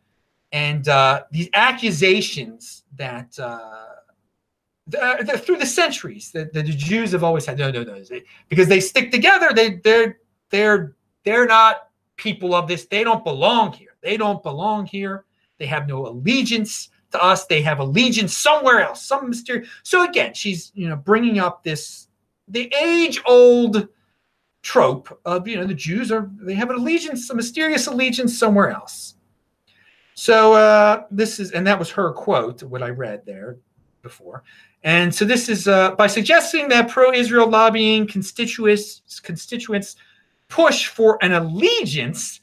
[0.53, 3.85] and uh, these accusations that uh,
[4.87, 7.83] the, uh, the, through the centuries that the, the, Jews have always had no no
[7.83, 8.01] no
[8.47, 10.19] because they stick together they they're
[10.51, 15.25] they're they're not people of this they don't belong here they don't belong here
[15.57, 20.33] they have no allegiance to us they have allegiance somewhere else some mysterious so again
[20.33, 22.07] she's you know bringing up this
[22.47, 23.87] the age old
[24.67, 28.69] trope of you know the Jews are they have an allegiance, a mysterious allegiance somewhere
[28.69, 29.15] else.
[30.13, 33.57] So uh, this is, and that was her quote, what I read there
[34.01, 34.43] before.
[34.83, 39.95] And so this is uh, by suggesting that pro-Israel lobbying constituents constituents
[40.49, 42.41] push for an allegiance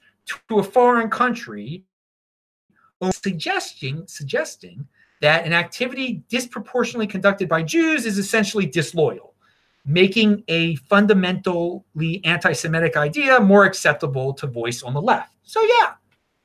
[0.49, 1.85] to a foreign country,
[3.00, 4.87] or suggesting suggesting
[5.20, 9.35] that an activity disproportionately conducted by Jews is essentially disloyal.
[9.85, 15.33] making a fundamentally anti-Semitic idea more acceptable to voice on the left.
[15.42, 15.92] So yeah,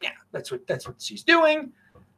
[0.01, 1.71] yeah, that's what that's what she's doing.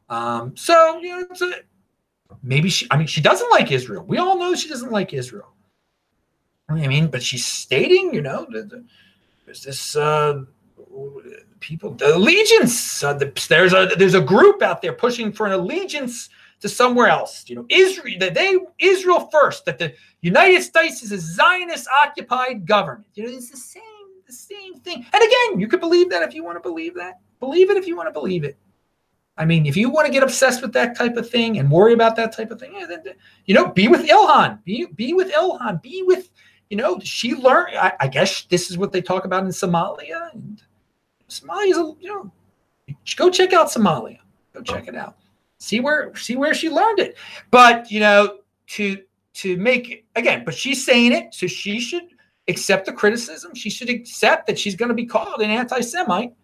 [0.08, 2.86] Um, so you know, a, maybe she.
[2.90, 4.04] I mean, she doesn't like Israel.
[4.06, 5.54] We all know she doesn't like Israel.
[6.68, 8.46] I mean, but she's stating, you know,
[9.44, 10.42] there's this uh,
[11.60, 13.02] people the allegiance.
[13.02, 16.28] Uh, the, there's a there's a group out there pushing for an allegiance
[16.60, 17.44] to somewhere else.
[17.48, 22.66] You know, Israel, that they Israel first, that the United States is a Zionist occupied
[22.66, 23.06] government.
[23.14, 23.82] You know, it's the same,
[24.26, 25.06] the same thing.
[25.12, 27.20] And again, you could believe that if you want to believe that.
[27.40, 28.56] Believe it if you want to believe it.
[29.36, 31.94] I mean, if you want to get obsessed with that type of thing and worry
[31.94, 33.02] about that type of thing, yeah, then,
[33.46, 34.62] you know, be with Ilhan.
[34.62, 35.82] Be be with Ilhan.
[35.82, 36.30] Be with,
[36.70, 37.76] you know, she learned.
[37.76, 40.32] I, I guess this is what they talk about in Somalia.
[40.34, 40.62] And
[41.40, 42.32] Somalia a, you know,
[43.16, 44.18] go check out Somalia.
[44.52, 45.16] Go check it out
[45.62, 47.16] see where see where she learned it.
[47.50, 49.02] But you know, to
[49.34, 52.08] to make it, again, but she's saying it, so she should
[52.48, 53.54] accept the criticism.
[53.54, 56.34] She should accept that she's going to be called an anti-Semite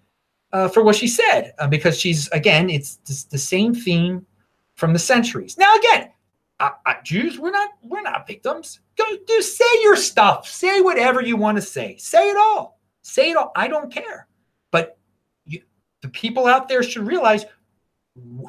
[0.53, 4.25] uh, for what she said, uh, because she's again, it's the same theme
[4.77, 5.59] from the centuries.
[5.59, 6.11] Now, again,
[6.61, 6.71] uh,
[7.05, 8.81] Jews, we're not we're not victims.
[8.97, 10.49] Go do say your stuff.
[10.49, 11.97] Say whatever you want to say.
[11.99, 12.79] Say it all.
[13.03, 13.53] Say it all.
[13.57, 14.28] I don't care.
[16.03, 17.45] The people out there should realize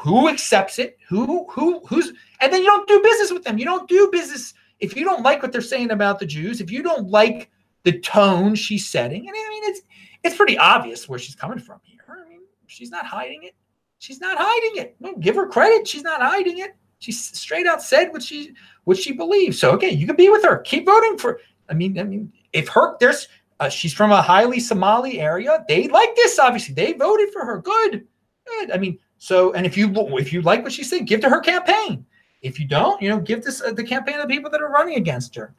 [0.02, 3.58] who accepts it who who who's and then you don't do business with them.
[3.58, 6.72] You don't do business if you don't like what they're saying about the jews if
[6.72, 7.50] you don't like
[7.84, 9.28] the tone she's setting.
[9.28, 9.82] And i mean it's
[10.24, 12.00] it's pretty obvious where she's coming from here.
[12.10, 13.56] I mean she's not hiding it.
[14.00, 15.20] She's not hiding it.
[15.20, 15.88] Give her credit.
[15.88, 16.76] She's not hiding it.
[17.00, 18.54] She straight out said what she
[18.86, 20.60] what she believes so okay you can be with her.
[20.60, 23.28] Keep voting for i mean i mean if her there's
[23.60, 27.60] uh, she's from a highly somali area they like this obviously they voted for her
[27.60, 28.06] good
[28.46, 31.30] good i mean so, and if you if you like what she said, give to
[31.30, 32.06] her campaign.
[32.42, 34.70] If you don't, you know, give this uh, the campaign of the people that are
[34.70, 35.54] running against her.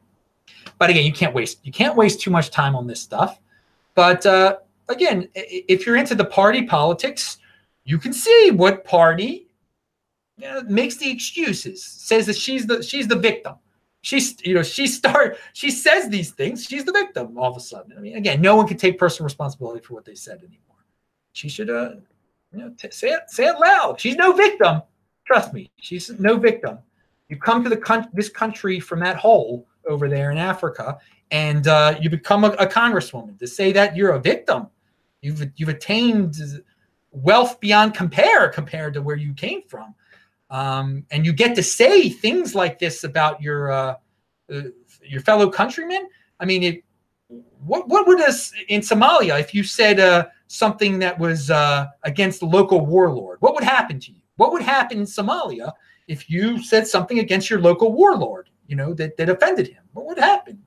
[0.79, 3.39] But again, you can't waste you can't waste too much time on this stuff.
[3.95, 4.57] But uh,
[4.89, 7.37] again, if you're into the party politics,
[7.85, 9.47] you can see what party
[10.39, 13.57] you know, makes the excuses, says that she's the she's the victim.
[14.03, 16.65] She's you know she start she says these things.
[16.65, 17.93] She's the victim all of a sudden.
[17.97, 20.85] I mean, again, no one can take personal responsibility for what they said anymore.
[21.33, 21.93] She should uh
[22.53, 24.01] you know, t- say it, say it loud.
[24.01, 24.83] She's no victim.
[25.27, 26.79] Trust me, she's no victim.
[27.29, 30.99] You come to the con- this country from that hole over there in Africa,
[31.31, 33.39] and uh, you become a, a, congresswoman.
[33.39, 34.67] To say that you're a victim,
[35.23, 36.37] you've you've attained
[37.13, 39.95] wealth beyond compare compared to where you came from,
[40.51, 43.95] um, and you get to say things like this about your uh,
[44.53, 44.63] uh,
[45.05, 46.09] your fellow countrymen.
[46.39, 46.85] I mean, it,
[47.65, 50.01] what what would us in Somalia if you said?
[50.01, 53.39] Uh, something that was uh, against the local warlord?
[53.41, 54.21] What would happen to you?
[54.35, 55.73] What would happen in Somalia
[56.09, 59.85] if you said something against your local warlord, you know, that, that offended him?
[59.93, 60.61] What would happen?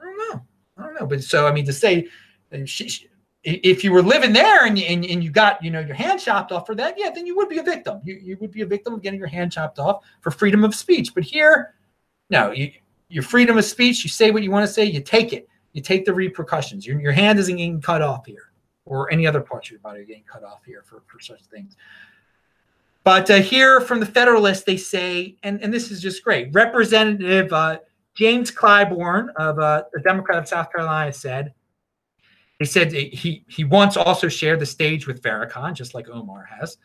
[0.00, 0.46] I don't know.
[0.76, 1.06] I don't know.
[1.06, 2.08] But so, I mean, to say,
[2.52, 3.06] uh, she, she,
[3.48, 6.52] if you were living there and, and, and you got, you know, your hand chopped
[6.52, 8.00] off for that, yeah, then you would be a victim.
[8.04, 10.74] You, you would be a victim of getting your hand chopped off for freedom of
[10.74, 11.14] speech.
[11.14, 11.74] But here,
[12.30, 12.72] no, you,
[13.08, 15.48] your freedom of speech, you say what you want to say, you take it.
[15.72, 16.86] You take the repercussions.
[16.86, 18.50] Your, your hand isn't getting cut off here
[18.84, 21.42] or any other parts of your body are getting cut off here for, for such
[21.44, 21.76] things.
[23.04, 26.48] But uh, here from the Federalist, they say, and, and this is just great.
[26.52, 27.78] Representative uh,
[28.14, 31.54] James Clyburn of uh, the Democrat of South Carolina said,
[32.58, 36.76] he said he, he once also shared the stage with Farrakhan, just like Omar has,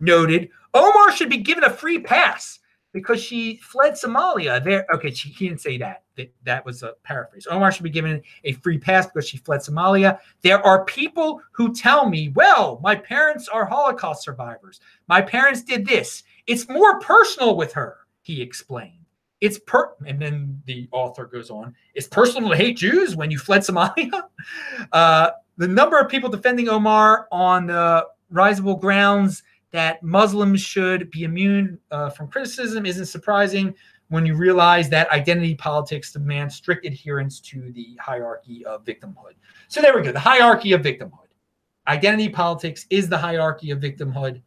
[0.00, 2.58] noted Omar should be given a free pass
[2.92, 4.62] because she fled Somalia.
[4.62, 6.02] There, okay, she, he didn't say that.
[6.16, 6.32] that.
[6.44, 7.46] That was a paraphrase.
[7.50, 10.18] Omar should be given a free pass because she fled Somalia.
[10.42, 14.80] There are people who tell me, well, my parents are Holocaust survivors.
[15.08, 16.22] My parents did this.
[16.46, 19.01] It's more personal with her, he explained.
[19.42, 21.74] It's per, and then the author goes on.
[21.94, 24.22] It's personal to hate Jews when you fled Somalia.
[24.92, 31.22] Uh, the number of people defending Omar on the risible grounds that Muslims should be
[31.22, 33.72] immune uh, from criticism isn't surprising
[34.08, 39.34] when you realize that identity politics demands strict adherence to the hierarchy of victimhood.
[39.68, 41.30] So there we go, the hierarchy of victimhood.
[41.86, 44.42] Identity politics is the hierarchy of victimhood.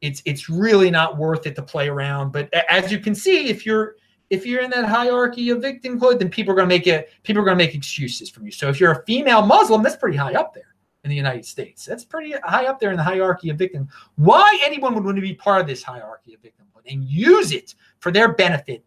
[0.00, 2.32] It's it's really not worth it to play around.
[2.32, 3.94] But as you can see, if you're
[4.32, 7.10] if you're in that hierarchy of victimhood, then people are going to make it.
[7.22, 8.50] People are going to make excuses from you.
[8.50, 11.84] So if you're a female Muslim, that's pretty high up there in the United States.
[11.84, 13.90] That's pretty high up there in the hierarchy of victim.
[14.16, 17.74] Why anyone would want to be part of this hierarchy of victimhood and use it
[17.98, 18.82] for their benefit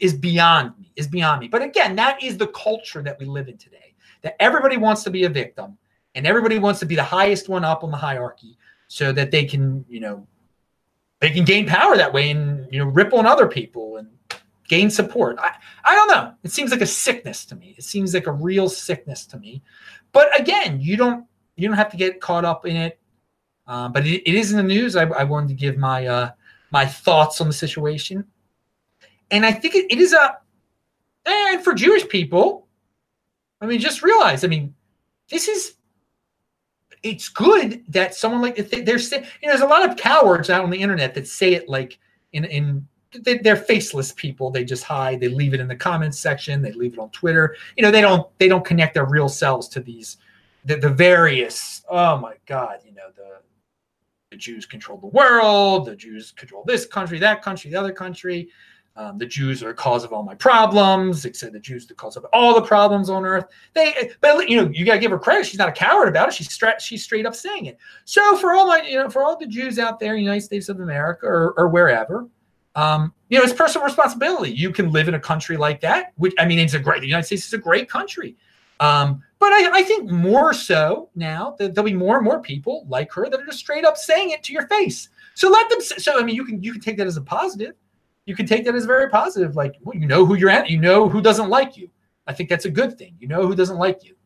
[0.00, 1.48] is beyond me, is beyond me.
[1.48, 3.94] But again, that is the culture that we live in today.
[4.22, 5.76] That everybody wants to be a victim
[6.14, 8.56] and everybody wants to be the highest one up on the hierarchy
[8.88, 10.26] so that they can, you know,
[11.20, 14.08] they can gain power that way and you know rip on other people and
[14.68, 15.38] gain support.
[15.38, 15.52] I,
[15.84, 16.32] I don't know.
[16.42, 17.74] It seems like a sickness to me.
[17.78, 19.62] It seems like a real sickness to me.
[20.12, 21.26] But again, you don't
[21.56, 22.98] you don't have to get caught up in it.
[23.66, 24.94] Uh, but it, it is in the news.
[24.94, 26.30] I, I wanted to give my uh,
[26.70, 28.24] my thoughts on the situation,
[29.30, 30.38] and I think it, it is a
[31.26, 32.68] and for Jewish people,
[33.60, 34.44] I mean, just realize.
[34.44, 34.74] I mean,
[35.28, 35.74] this is
[37.02, 38.98] it's good that someone like they're.
[38.98, 41.98] You know, there's a lot of cowards out on the internet that say it like
[42.32, 42.86] in in
[43.22, 44.50] they're faceless people.
[44.50, 45.20] They just hide.
[45.20, 46.62] They leave it in the comments section.
[46.62, 47.56] They leave it on Twitter.
[47.76, 50.18] You know, they don't they don't connect their real selves to these
[50.64, 51.82] the, the various.
[51.88, 53.38] Oh my God, you know the
[54.30, 55.86] the Jews control the world.
[55.86, 58.48] The Jews control this country, that country, the other country.
[58.96, 61.22] Um, the Jews are the cause of all my problems.
[61.22, 63.44] They said the Jews are the cause of all the problems on earth.
[63.74, 65.44] They, but you know, you gotta give her credit.
[65.44, 66.34] She's not a coward about it.
[66.34, 67.76] She's straight, she's straight up saying it.
[68.06, 70.42] So for all my, you know, for all the Jews out there in the United
[70.44, 72.26] States of America or, or wherever,
[72.76, 74.52] um, you know, it's personal responsibility.
[74.52, 77.00] You can live in a country like that, which I mean, it's a great.
[77.00, 78.36] The United States is a great country.
[78.78, 82.84] Um, but I, I, think more so now that there'll be more and more people
[82.90, 85.08] like her that are just straight up saying it to your face.
[85.34, 85.80] So let them.
[85.80, 87.74] So I mean, you can you can take that as a positive
[88.26, 89.56] you can take that as very positive.
[89.56, 91.88] Like, well, you know who you're at, you know who doesn't like you.
[92.26, 93.14] I think that's a good thing.
[93.18, 94.16] You know who doesn't like you.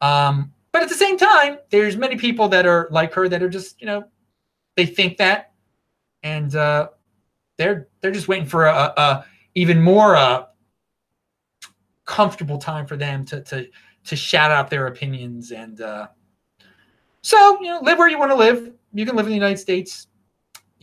[0.00, 3.48] Um, but at the same time, there's many people that are like her that are
[3.48, 4.04] just, you know,
[4.76, 5.52] they think that,
[6.22, 6.88] and uh,
[7.56, 10.44] they're they're just waiting for a, a even more uh,
[12.04, 13.68] comfortable time for them to to
[14.04, 16.08] to shout out their opinions and uh,
[17.22, 18.72] so you know live where you want to live.
[18.92, 20.06] You can live in the United States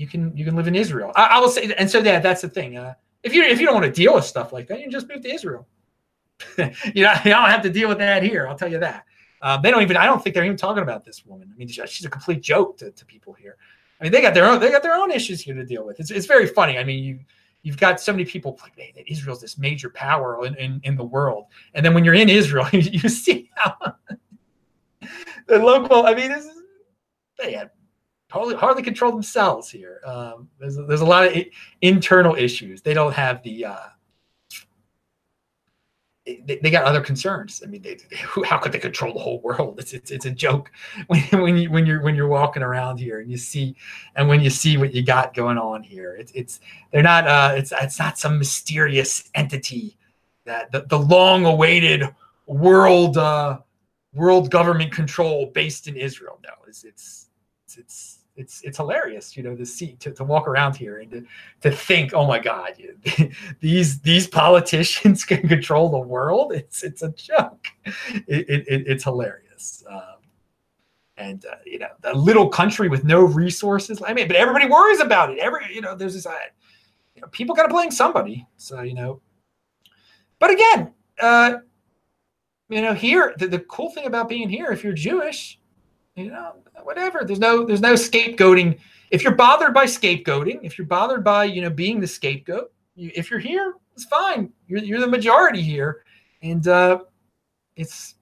[0.02, 1.12] you can you can live in Israel.
[1.16, 2.76] I, I will say, and so yeah, that's the thing.
[2.76, 4.92] Uh, if you if you don't want to deal with stuff like that, you can
[4.92, 5.68] just move to Israel.
[6.58, 8.48] you know, you don't have to deal with that here.
[8.48, 9.06] I'll tell you that.
[9.44, 9.98] Uh, they don't even.
[9.98, 11.52] I don't think they're even talking about this woman.
[11.54, 13.58] I mean, she's a complete joke to, to people here.
[14.02, 14.60] I mean, they got their own.
[14.60, 16.00] They got their own issues here to deal with.
[16.00, 16.80] It's it's very funny.
[16.80, 17.20] I mean, you
[17.62, 20.96] you've got so many people like, hey, that Israel's this major power in, in, in
[20.96, 23.76] the world, and then when you're in Israel, you, see how
[25.48, 26.08] the local.
[26.08, 26.50] I mean, is,
[27.38, 27.70] they had
[28.32, 30.02] hardly, hardly control themselves here.
[30.04, 31.38] Um, there's, there's a lot of
[31.82, 32.82] internal issues.
[32.82, 33.66] They don't have the.
[33.66, 33.78] Uh,
[36.26, 37.62] they, they, got other concerns.
[37.64, 39.80] I mean, they, they, how could they control the whole world?
[39.80, 40.72] It's, it's, it's a joke
[41.08, 43.76] when, when you when you're when you're walking around here and you see
[44.16, 46.16] and when you see what you got going on here.
[46.16, 46.60] It's it's
[46.92, 49.98] they're not uh, it's it's not some mysterious entity
[50.46, 52.04] that the, the long awaited
[52.46, 53.60] world uh,
[54.14, 56.40] world government control based in Israel.
[56.44, 57.30] No, it's it's
[57.66, 61.12] it's, it's it's it's hilarious, you know, to see to, to walk around here and
[61.12, 61.26] to,
[61.62, 62.74] to think, oh my God,
[63.60, 66.54] these these politicians can control the world.
[66.54, 67.68] It's it's a joke.
[68.28, 69.84] It, it, it's hilarious.
[69.90, 70.02] Um,
[71.18, 74.02] and uh, you know, a little country with no resources.
[74.06, 75.40] I mean, but everybody worries about it.
[75.40, 76.26] Every you know, there's this.
[76.26, 76.36] Uh,
[77.16, 78.48] you know, people got to blame somebody.
[78.58, 79.22] So you know,
[80.40, 81.58] but again, uh,
[82.70, 85.60] you know, here the, the cool thing about being here, if you're Jewish,
[86.26, 87.24] you know, whatever.
[87.24, 88.80] There's no there's no scapegoating.
[89.10, 93.12] If you're bothered by scapegoating, if you're bothered by you know being the scapegoat, you,
[93.16, 94.52] if you're here, it's fine.
[94.68, 96.04] You're you're the majority here,
[96.42, 97.00] and uh,
[97.76, 98.16] it's.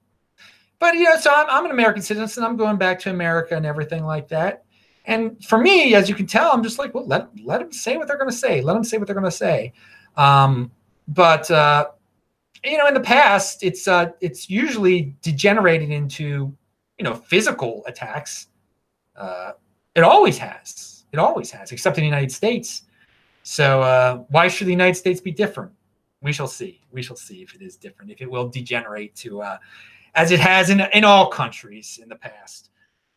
[0.78, 2.44] But you know, so I'm I'm an American citizen.
[2.44, 4.64] I'm going back to America and everything like that.
[5.06, 7.96] And for me, as you can tell, I'm just like, well, let let them say
[7.96, 8.60] what they're going to say.
[8.62, 9.72] Let them say what they're going to say.
[10.16, 10.70] Um,
[11.08, 11.88] but uh,
[12.64, 16.56] you know, in the past, it's uh, it's usually degenerated into
[17.00, 18.48] you know, physical attacks.
[19.16, 19.52] Uh,
[19.94, 21.04] it always has.
[21.12, 22.82] It always has, except in the United States.
[23.42, 25.72] So uh, why should the United States be different?
[26.20, 26.82] We shall see.
[26.92, 29.56] We shall see if it is different, if it will degenerate to, uh,
[30.14, 32.68] as it has in in all countries in the past.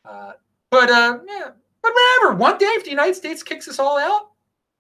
[0.06, 0.32] Uh,
[0.72, 1.50] but uh, yeah,
[1.82, 2.36] but whatever.
[2.38, 4.30] One day, if the United States kicks us all out,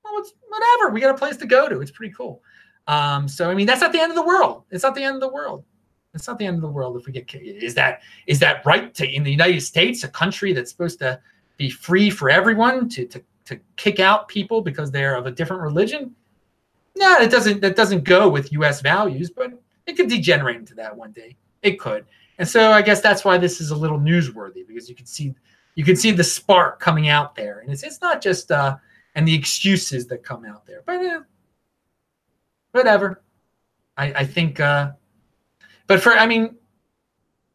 [0.06, 0.94] well, it's whatever.
[0.94, 1.82] We got a place to go to.
[1.82, 2.42] It's pretty cool.
[2.88, 4.64] Um, so I mean, that's not the end of the world.
[4.72, 5.66] It's not the end of the world.
[6.14, 8.94] It's not the end of the world if we get is that is that right
[8.96, 11.20] to in the United States, a country that's supposed to
[11.58, 15.64] be free for everyone to to to kick out people because they're of a different
[15.64, 16.16] religion?
[16.96, 19.54] No, it doesn't that doesn't go with US values, but
[19.88, 21.36] it could degenerate into that one day.
[21.62, 22.06] It could.
[22.38, 25.34] And so I guess that's why this is a little newsworthy because you can see
[25.76, 27.60] you can see the spark coming out there.
[27.60, 28.78] And it's it's not just uh
[29.16, 30.84] and the excuses that come out there.
[30.86, 31.22] But uh,
[32.72, 33.24] whatever.
[33.98, 34.92] I, I think uh
[35.88, 36.56] but for, I mean,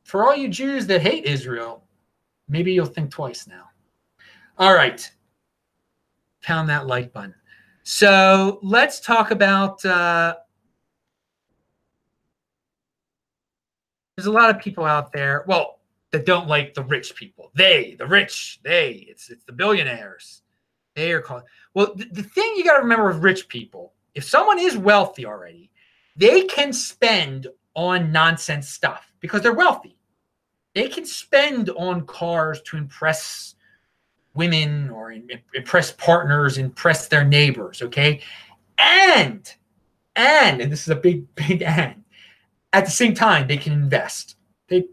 [0.04, 1.84] for all you Jews that hate Israel,
[2.48, 3.64] maybe you'll think twice now.
[4.56, 5.10] All right.
[6.42, 7.34] Pound that like button.
[7.82, 9.84] So let's talk about.
[9.84, 10.36] Uh,
[14.16, 15.78] there's a lot of people out there, well,
[16.10, 17.52] that don't like the rich people.
[17.54, 20.42] They, the rich, they, it's it's the billionaires.
[20.94, 21.42] They are called.
[21.74, 25.24] Well, the, the thing you got to remember with rich people if someone is wealthy
[25.24, 25.70] already,
[26.16, 27.46] they can spend
[27.78, 29.96] on nonsense stuff because they're wealthy.
[30.74, 33.54] They can spend on cars to impress
[34.34, 35.14] women or
[35.54, 38.20] impress partners, impress their neighbors, okay?
[38.78, 39.48] And
[40.16, 42.02] and and this is a big big and
[42.72, 44.34] at the same time they can invest.
[44.66, 44.86] They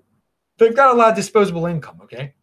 [0.60, 2.36] they've got a lot of disposable income, okay?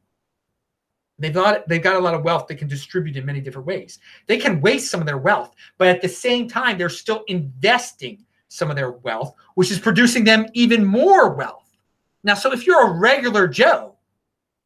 [1.21, 4.01] They've got they've got a lot of wealth they can distribute in many different ways.
[4.27, 8.25] They can waste some of their wealth, but at the same time, they're still investing
[8.53, 11.77] some of their wealth, which is producing them even more wealth.
[12.25, 13.97] Now, so if you're a regular Joe,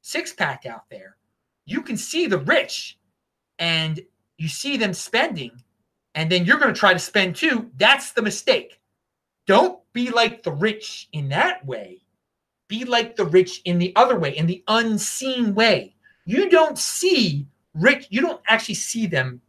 [0.02, 1.16] six pack out there,
[1.64, 2.98] you can see the rich
[3.58, 4.00] and
[4.38, 5.50] you see them spending,
[6.14, 7.70] and then you're going to try to spend too.
[7.76, 8.80] That's the mistake.
[9.46, 12.02] Don't be like the rich in that way.
[12.68, 17.46] Be like the rich in the other way, in the unseen way you don't see
[17.74, 19.40] rich, you don't actually see them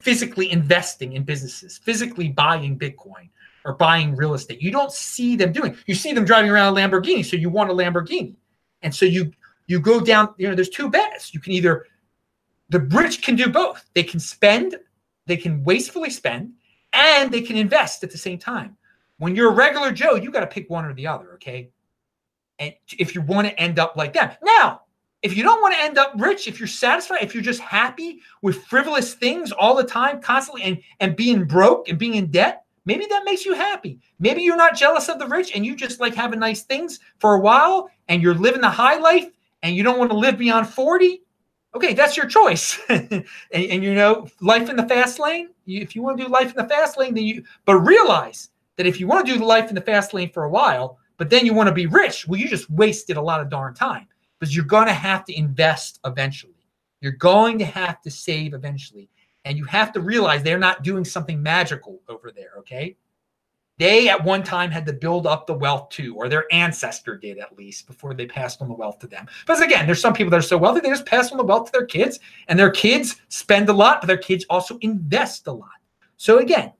[0.00, 3.30] physically investing in businesses, physically buying Bitcoin
[3.64, 4.60] or buying real estate.
[4.60, 5.76] You don't see them doing.
[5.86, 8.36] You see them driving around a Lamborghini, so you want a Lamborghini.
[8.82, 9.32] And so you
[9.66, 11.32] you go down, you know, there's two bets.
[11.32, 11.86] You can either
[12.68, 13.84] the rich can do both.
[13.94, 14.76] They can spend,
[15.26, 16.52] they can wastefully spend,
[16.92, 18.76] and they can invest at the same time.
[19.18, 21.70] When you're a regular Joe, you got to pick one or the other, okay?
[22.58, 24.38] And if you want to end up like that.
[24.42, 24.82] Now,
[25.22, 28.20] if you don't want to end up rich, if you're satisfied, if you're just happy
[28.42, 32.63] with frivolous things all the time, constantly, and, and being broke and being in debt,
[32.84, 33.98] maybe that makes you happy.
[34.18, 37.34] Maybe you're not jealous of the rich and you just like having nice things for
[37.34, 39.30] a while and you're living the high life
[39.62, 41.22] and you don't want to live beyond 40.
[41.74, 42.78] Okay, that's your choice.
[42.88, 46.50] and, and, you know, life in the fast lane, if you want to do life
[46.50, 49.68] in the fast lane, then you, but realize that if you want to do life
[49.68, 52.38] in the fast lane for a while, but then you want to be rich, well,
[52.38, 54.06] you just wasted a lot of darn time
[54.38, 56.52] because you're going to have to invest eventually.
[57.00, 59.08] You're going to have to save eventually.
[59.44, 62.96] And you have to realize they're not doing something magical over there, okay?
[63.76, 67.38] They at one time had to build up the wealth too, or their ancestor did
[67.38, 69.26] at least before they passed on the wealth to them.
[69.46, 71.66] But again, there's some people that are so wealthy, they just pass on the wealth
[71.66, 75.52] to their kids, and their kids spend a lot, but their kids also invest a
[75.52, 75.70] lot.
[76.16, 76.72] So again,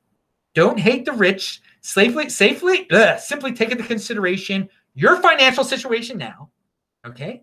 [0.55, 1.61] don't hate the rich.
[1.81, 6.49] Safely, safely, ugh, simply take into consideration your financial situation now,
[7.05, 7.43] okay?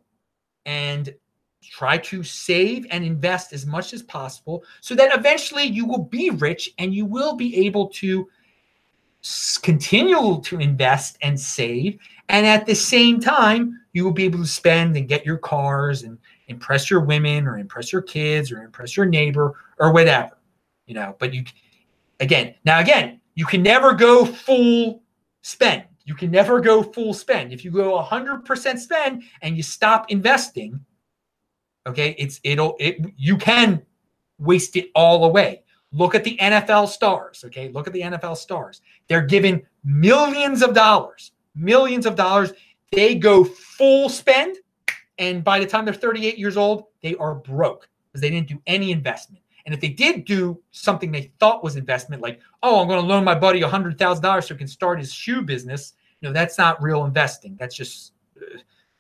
[0.66, 1.14] and
[1.62, 6.30] try to save and invest as much as possible so that eventually you will be
[6.30, 8.28] rich and you will be able to
[9.62, 12.00] continue to invest and save.
[12.30, 16.04] And at the same time you will be able to spend and get your cars
[16.04, 20.38] and impress your women or impress your kids or impress your neighbor or whatever
[20.92, 21.16] you know.
[21.20, 21.46] But you
[22.20, 25.02] again now again you can never go full
[25.42, 25.84] spend.
[26.04, 27.54] You can never go full spend.
[27.54, 30.84] If you go 100% spend and you stop investing,
[31.88, 33.82] okay, it's it'll it you can
[34.40, 35.64] waste it all away.
[35.94, 37.70] Look at the NFL stars, okay?
[37.70, 38.82] Look at the NFL stars.
[39.08, 42.54] They're given millions of dollars, millions of dollars.
[42.92, 44.58] They go full spend
[45.22, 48.60] and by the time they're 38 years old, they are broke because they didn't do
[48.66, 49.44] any investment.
[49.66, 53.08] And if they did do something they thought was investment, like, oh, I'm going to
[53.08, 56.58] loan my buddy a $100,000 so he can start his shoe business, you know, that's
[56.58, 57.56] not real investing.
[57.60, 58.58] That's just uh,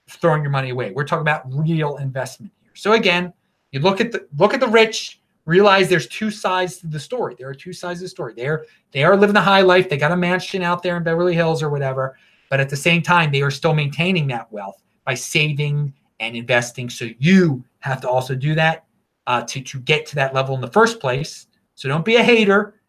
[0.07, 0.91] throwing your money away.
[0.91, 2.51] We're talking about real investment.
[2.81, 3.31] So again,
[3.71, 7.35] you look at the look at the rich, realize there's two sides to the story.
[7.37, 8.33] There are two sides of the story.
[8.35, 9.87] They're they are living the high life.
[9.87, 12.17] They got a mansion out there in Beverly Hills or whatever,
[12.49, 16.89] but at the same time, they are still maintaining that wealth by saving and investing.
[16.89, 18.85] So you have to also do that
[19.27, 21.45] uh, to to get to that level in the first place.
[21.75, 22.81] So don't be a hater.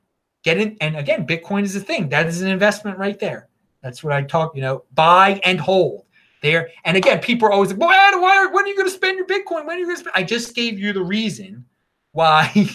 [0.43, 2.09] Get in, and again, Bitcoin is a thing.
[2.09, 3.49] That is an investment right there.
[3.82, 6.07] That's what I talk, you know, buy and hold
[6.43, 6.70] there.
[6.84, 9.26] And again, people are always like, why, why, when are you going to spend your
[9.26, 9.66] Bitcoin?
[9.66, 10.14] When are you going to spend?
[10.14, 11.64] I just gave you the reason
[12.12, 12.68] why,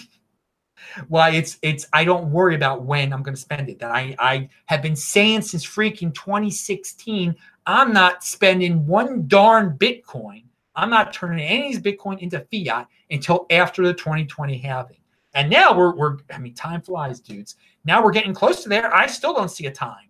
[1.08, 3.80] why it's, it's, I don't worry about when I'm going to spend it.
[3.80, 10.44] That I, I have been saying since freaking 2016, I'm not spending one darn Bitcoin.
[10.76, 14.98] I'm not turning any of these Bitcoin into fiat until after the 2020 halving.
[15.34, 17.56] And now we're, we're, I mean, time flies, dudes.
[17.86, 18.94] Now we're getting close to there.
[18.94, 20.08] I still don't see a time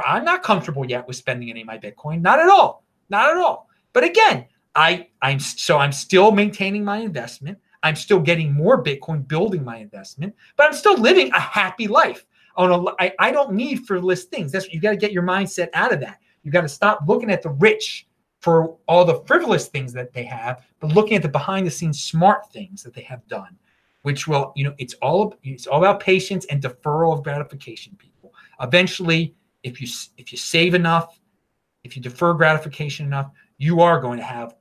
[0.00, 2.22] I'm not comfortable yet with spending any of my Bitcoin.
[2.22, 2.84] Not at all.
[3.08, 3.68] Not at all.
[3.92, 7.58] But again, I I'm so I'm still maintaining my investment.
[7.82, 12.24] I'm still getting more Bitcoin, building my investment, but I'm still living a happy life.
[12.56, 14.52] On a, I, I don't need frivolous things.
[14.52, 16.18] That's you got to get your mindset out of that.
[16.42, 18.06] You got to stop looking at the rich
[18.40, 22.02] for all the frivolous things that they have, but looking at the behind the scenes
[22.02, 23.56] smart things that they have done,
[24.02, 28.34] which will, you know, it's all it's all about patience and deferral of gratification, people.
[28.60, 29.86] Eventually, if you
[30.18, 31.20] if you save enough,
[31.84, 34.54] if you defer gratification enough, you are going to have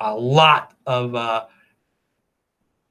[0.00, 1.46] a lot of uh,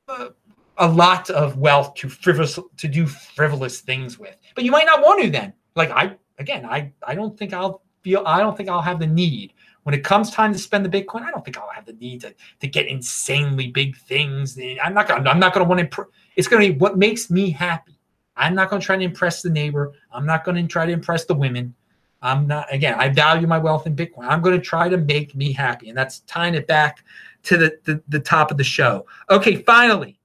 [0.07, 0.29] uh,
[0.77, 4.35] a lot of wealth to frivolous to do frivolous things with.
[4.55, 5.53] But you might not want to then.
[5.75, 9.07] Like I again, I I don't think I'll feel I don't think I'll have the
[9.07, 9.53] need
[9.83, 11.21] when it comes time to spend the Bitcoin.
[11.21, 14.59] I don't think I'll have the need to to get insanely big things.
[14.83, 16.07] I'm not gonna I'm not gonna want to.
[16.35, 17.97] It's gonna be what makes me happy.
[18.35, 19.93] I'm not gonna try to impress the neighbor.
[20.11, 21.73] I'm not gonna try to impress the women.
[22.25, 22.95] I'm not again.
[22.99, 24.27] I value my wealth in Bitcoin.
[24.27, 27.03] I'm going to try to make me happy, and that's tying it back
[27.43, 29.05] to the the, the top of the show.
[29.29, 30.19] Okay, finally.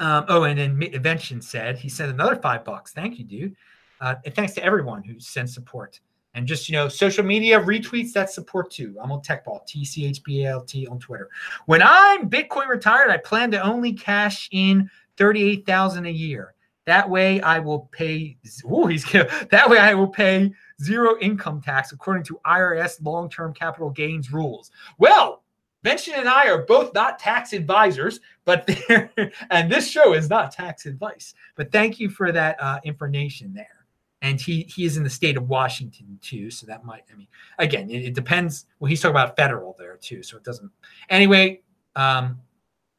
[0.00, 2.92] Um, oh, and then Invention said he sent another five bucks.
[2.92, 3.56] Thank you, dude.
[4.00, 6.00] Uh, and thanks to everyone who sent support.
[6.34, 8.96] And just, you know, social media retweets, that support too.
[9.02, 11.28] I'm on TechBalt, T C H B A L T on Twitter.
[11.66, 16.54] When I'm Bitcoin retired, I plan to only cash in 38,000 a year.
[16.88, 20.50] That way I will pay, oh, he's that way I will pay
[20.82, 24.70] zero income tax according to IRS long-term capital gains rules.
[24.96, 25.42] Well,
[25.82, 28.66] Benson and I are both not tax advisors, but
[29.50, 31.34] and this show is not tax advice.
[31.56, 33.84] But thank you for that uh, information there
[34.22, 36.50] and he he is in the state of Washington too.
[36.50, 37.28] So that might, I mean,
[37.58, 38.64] again, it, it depends.
[38.80, 40.72] Well, he's talking about federal there too, so it doesn't.
[41.10, 41.60] Anyway,
[41.96, 42.40] um,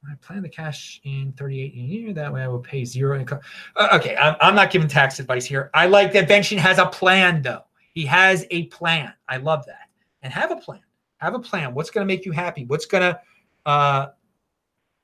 [0.07, 2.13] I plan to cash in 38 a year.
[2.13, 3.39] That way, I will pay zero income.
[3.75, 5.69] Uh, okay, I'm, I'm not giving tax advice here.
[5.73, 7.63] I like that Benson has a plan though.
[7.93, 9.13] He has a plan.
[9.27, 9.89] I love that.
[10.21, 10.81] And have a plan.
[11.17, 11.73] Have a plan.
[11.73, 12.65] What's going to make you happy?
[12.65, 13.19] What's going to
[13.65, 14.07] uh,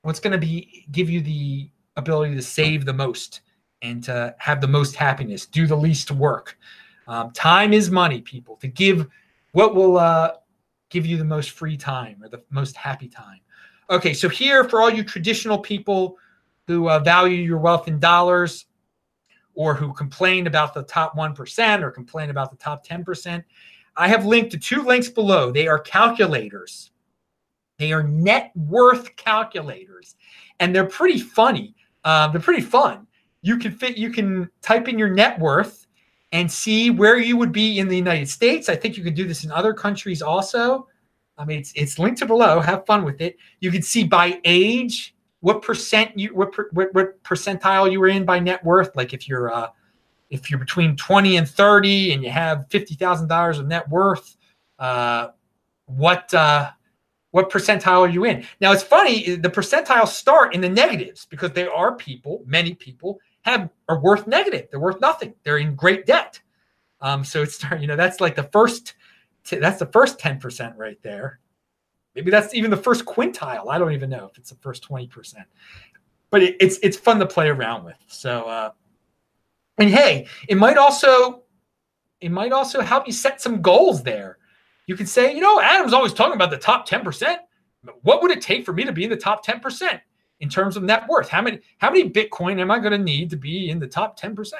[0.02, 3.42] what's going to be give you the ability to save the most?
[3.82, 6.58] and to have the most happiness, do the least work.
[7.06, 8.56] Um, time is money, people.
[8.56, 9.06] To give
[9.52, 10.32] what will uh,
[10.90, 13.40] give you the most free time or the most happy time.
[13.88, 16.16] Okay, so here for all you traditional people
[16.66, 18.66] who uh, value your wealth in dollars
[19.54, 23.42] or who complain about the top 1% or complain about the top 10%,
[23.96, 25.50] I have linked to two links below.
[25.50, 26.90] They are calculators.
[27.78, 30.16] They are net worth calculators,
[30.60, 31.74] and they're pretty funny.
[32.04, 33.06] Uh, they're pretty fun
[33.46, 35.86] you can fit you can type in your net worth
[36.32, 38.68] and see where you would be in the United States.
[38.68, 40.88] I think you can do this in other countries also.
[41.38, 42.60] I mean, it's it's linked to below.
[42.60, 43.36] Have fun with it.
[43.60, 48.24] You can see by age what percent you what what, what percentile you were in
[48.24, 48.94] by net worth.
[48.96, 49.68] Like if you're uh,
[50.30, 54.36] if you're between 20 and 30 and you have fifty thousand dollars of net worth,
[54.78, 55.28] uh,
[55.86, 56.70] what uh,
[57.32, 58.46] what percentile are you in?
[58.60, 63.20] Now it's funny, the percentiles start in the negatives because there are people, many people
[63.42, 64.68] have are worth negative.
[64.70, 65.34] They're worth nothing.
[65.42, 66.40] They're in great debt.
[67.02, 68.94] Um, so it's you know that's like the first
[69.50, 71.40] that's the first 10% right there.
[72.14, 73.68] Maybe that's even the first quintile.
[73.70, 75.34] I don't even know if it's the first 20%.
[76.30, 77.98] But it, it's it's fun to play around with.
[78.08, 78.70] So uh,
[79.78, 81.44] and hey, it might also
[82.20, 84.38] it might also help you set some goals there.
[84.86, 87.36] You can say, you know, Adam's always talking about the top 10%.
[88.02, 90.00] What would it take for me to be in the top 10%?
[90.40, 91.28] in terms of net worth.
[91.28, 94.18] How many how many Bitcoin am I going to need to be in the top
[94.18, 94.52] 10%?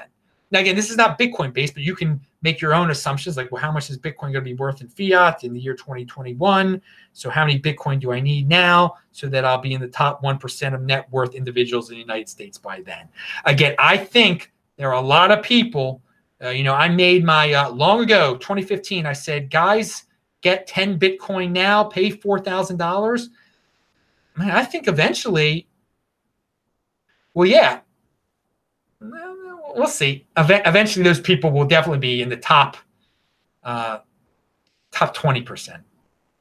[0.50, 3.50] Now again, this is not Bitcoin based, but you can make your own assumptions like
[3.50, 6.80] well how much is Bitcoin going to be worth in fiat in the year 2021?
[7.12, 10.22] So how many Bitcoin do I need now so that I'll be in the top
[10.22, 13.08] 1% of net worth individuals in the United States by then?
[13.44, 16.02] Again, I think there are a lot of people
[16.44, 19.06] uh, you know, I made my uh, long ago, 2015.
[19.06, 20.04] I said, guys,
[20.42, 23.30] get 10 Bitcoin now, pay four thousand dollars
[24.36, 25.66] man, I think eventually,
[27.34, 27.80] well, yeah,
[29.76, 30.26] we'll see.
[30.36, 32.76] Eventually, those people will definitely be in the top,
[33.62, 33.98] uh,
[34.90, 35.82] top twenty percent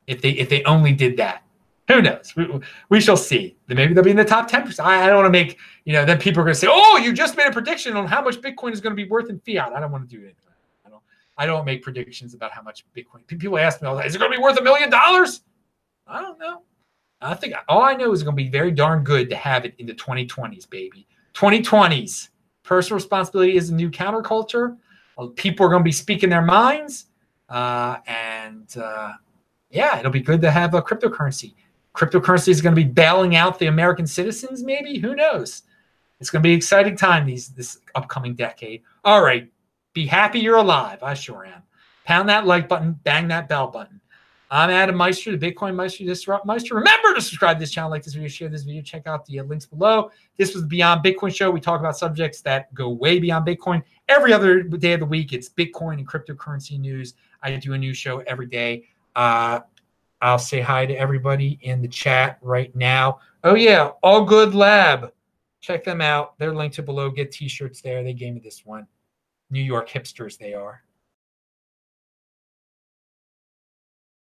[0.07, 1.43] if they if they only did that.
[1.87, 2.35] Who knows?
[2.35, 2.47] We,
[2.89, 3.55] we shall see.
[3.67, 4.87] Maybe they'll be in the top ten percent.
[4.87, 6.05] I, I, don't want to make you know.
[6.05, 8.41] Then people are going to say, "Oh, you just made a prediction on how much
[8.41, 10.35] Bitcoin is going to be worth in fiat." I don't want to do it.
[10.85, 11.03] I don't.
[11.37, 13.27] I don't make predictions about how much Bitcoin.
[13.27, 14.07] People ask me all that.
[14.07, 15.41] Is it going to be worth a million dollars?
[16.07, 16.63] I don't know.
[17.21, 19.65] I think all I know is it's going to be very darn good to have
[19.65, 21.07] it in the 2020s, baby.
[21.33, 22.29] 2020s.
[22.65, 24.75] Personal responsibility is a new counterculture.
[25.35, 27.05] People are going to be speaking their minds.
[27.47, 29.13] Uh, and uh,
[29.69, 31.53] yeah, it'll be good to have a cryptocurrency.
[31.95, 34.97] Cryptocurrency is going to be bailing out the American citizens, maybe.
[34.97, 35.63] Who knows?
[36.19, 38.81] It's going to be an exciting time these this upcoming decade.
[39.03, 39.49] All right.
[39.93, 41.03] Be happy you're alive.
[41.03, 41.61] I sure am.
[42.03, 44.01] Pound that like button, bang that bell button.
[44.51, 46.75] I'm Adam Meister, the Bitcoin Meister, Disrupt Meister.
[46.75, 49.41] Remember to subscribe to this channel, like this video, share this video, check out the
[49.41, 50.11] links below.
[50.37, 51.49] This was the Beyond Bitcoin show.
[51.49, 53.81] We talk about subjects that go way beyond Bitcoin.
[54.07, 57.15] Every other day of the week, it's Bitcoin and cryptocurrency news.
[57.41, 58.83] I do a new show every day.
[59.15, 59.61] Uh,
[60.21, 63.19] I'll say hi to everybody in the chat right now.
[63.43, 65.11] Oh, yeah, All Good Lab.
[65.59, 66.37] Check them out.
[66.37, 67.09] They're linked to below.
[67.09, 68.03] Get t shirts there.
[68.03, 68.85] They gave me this one.
[69.49, 70.83] New York hipsters, they are.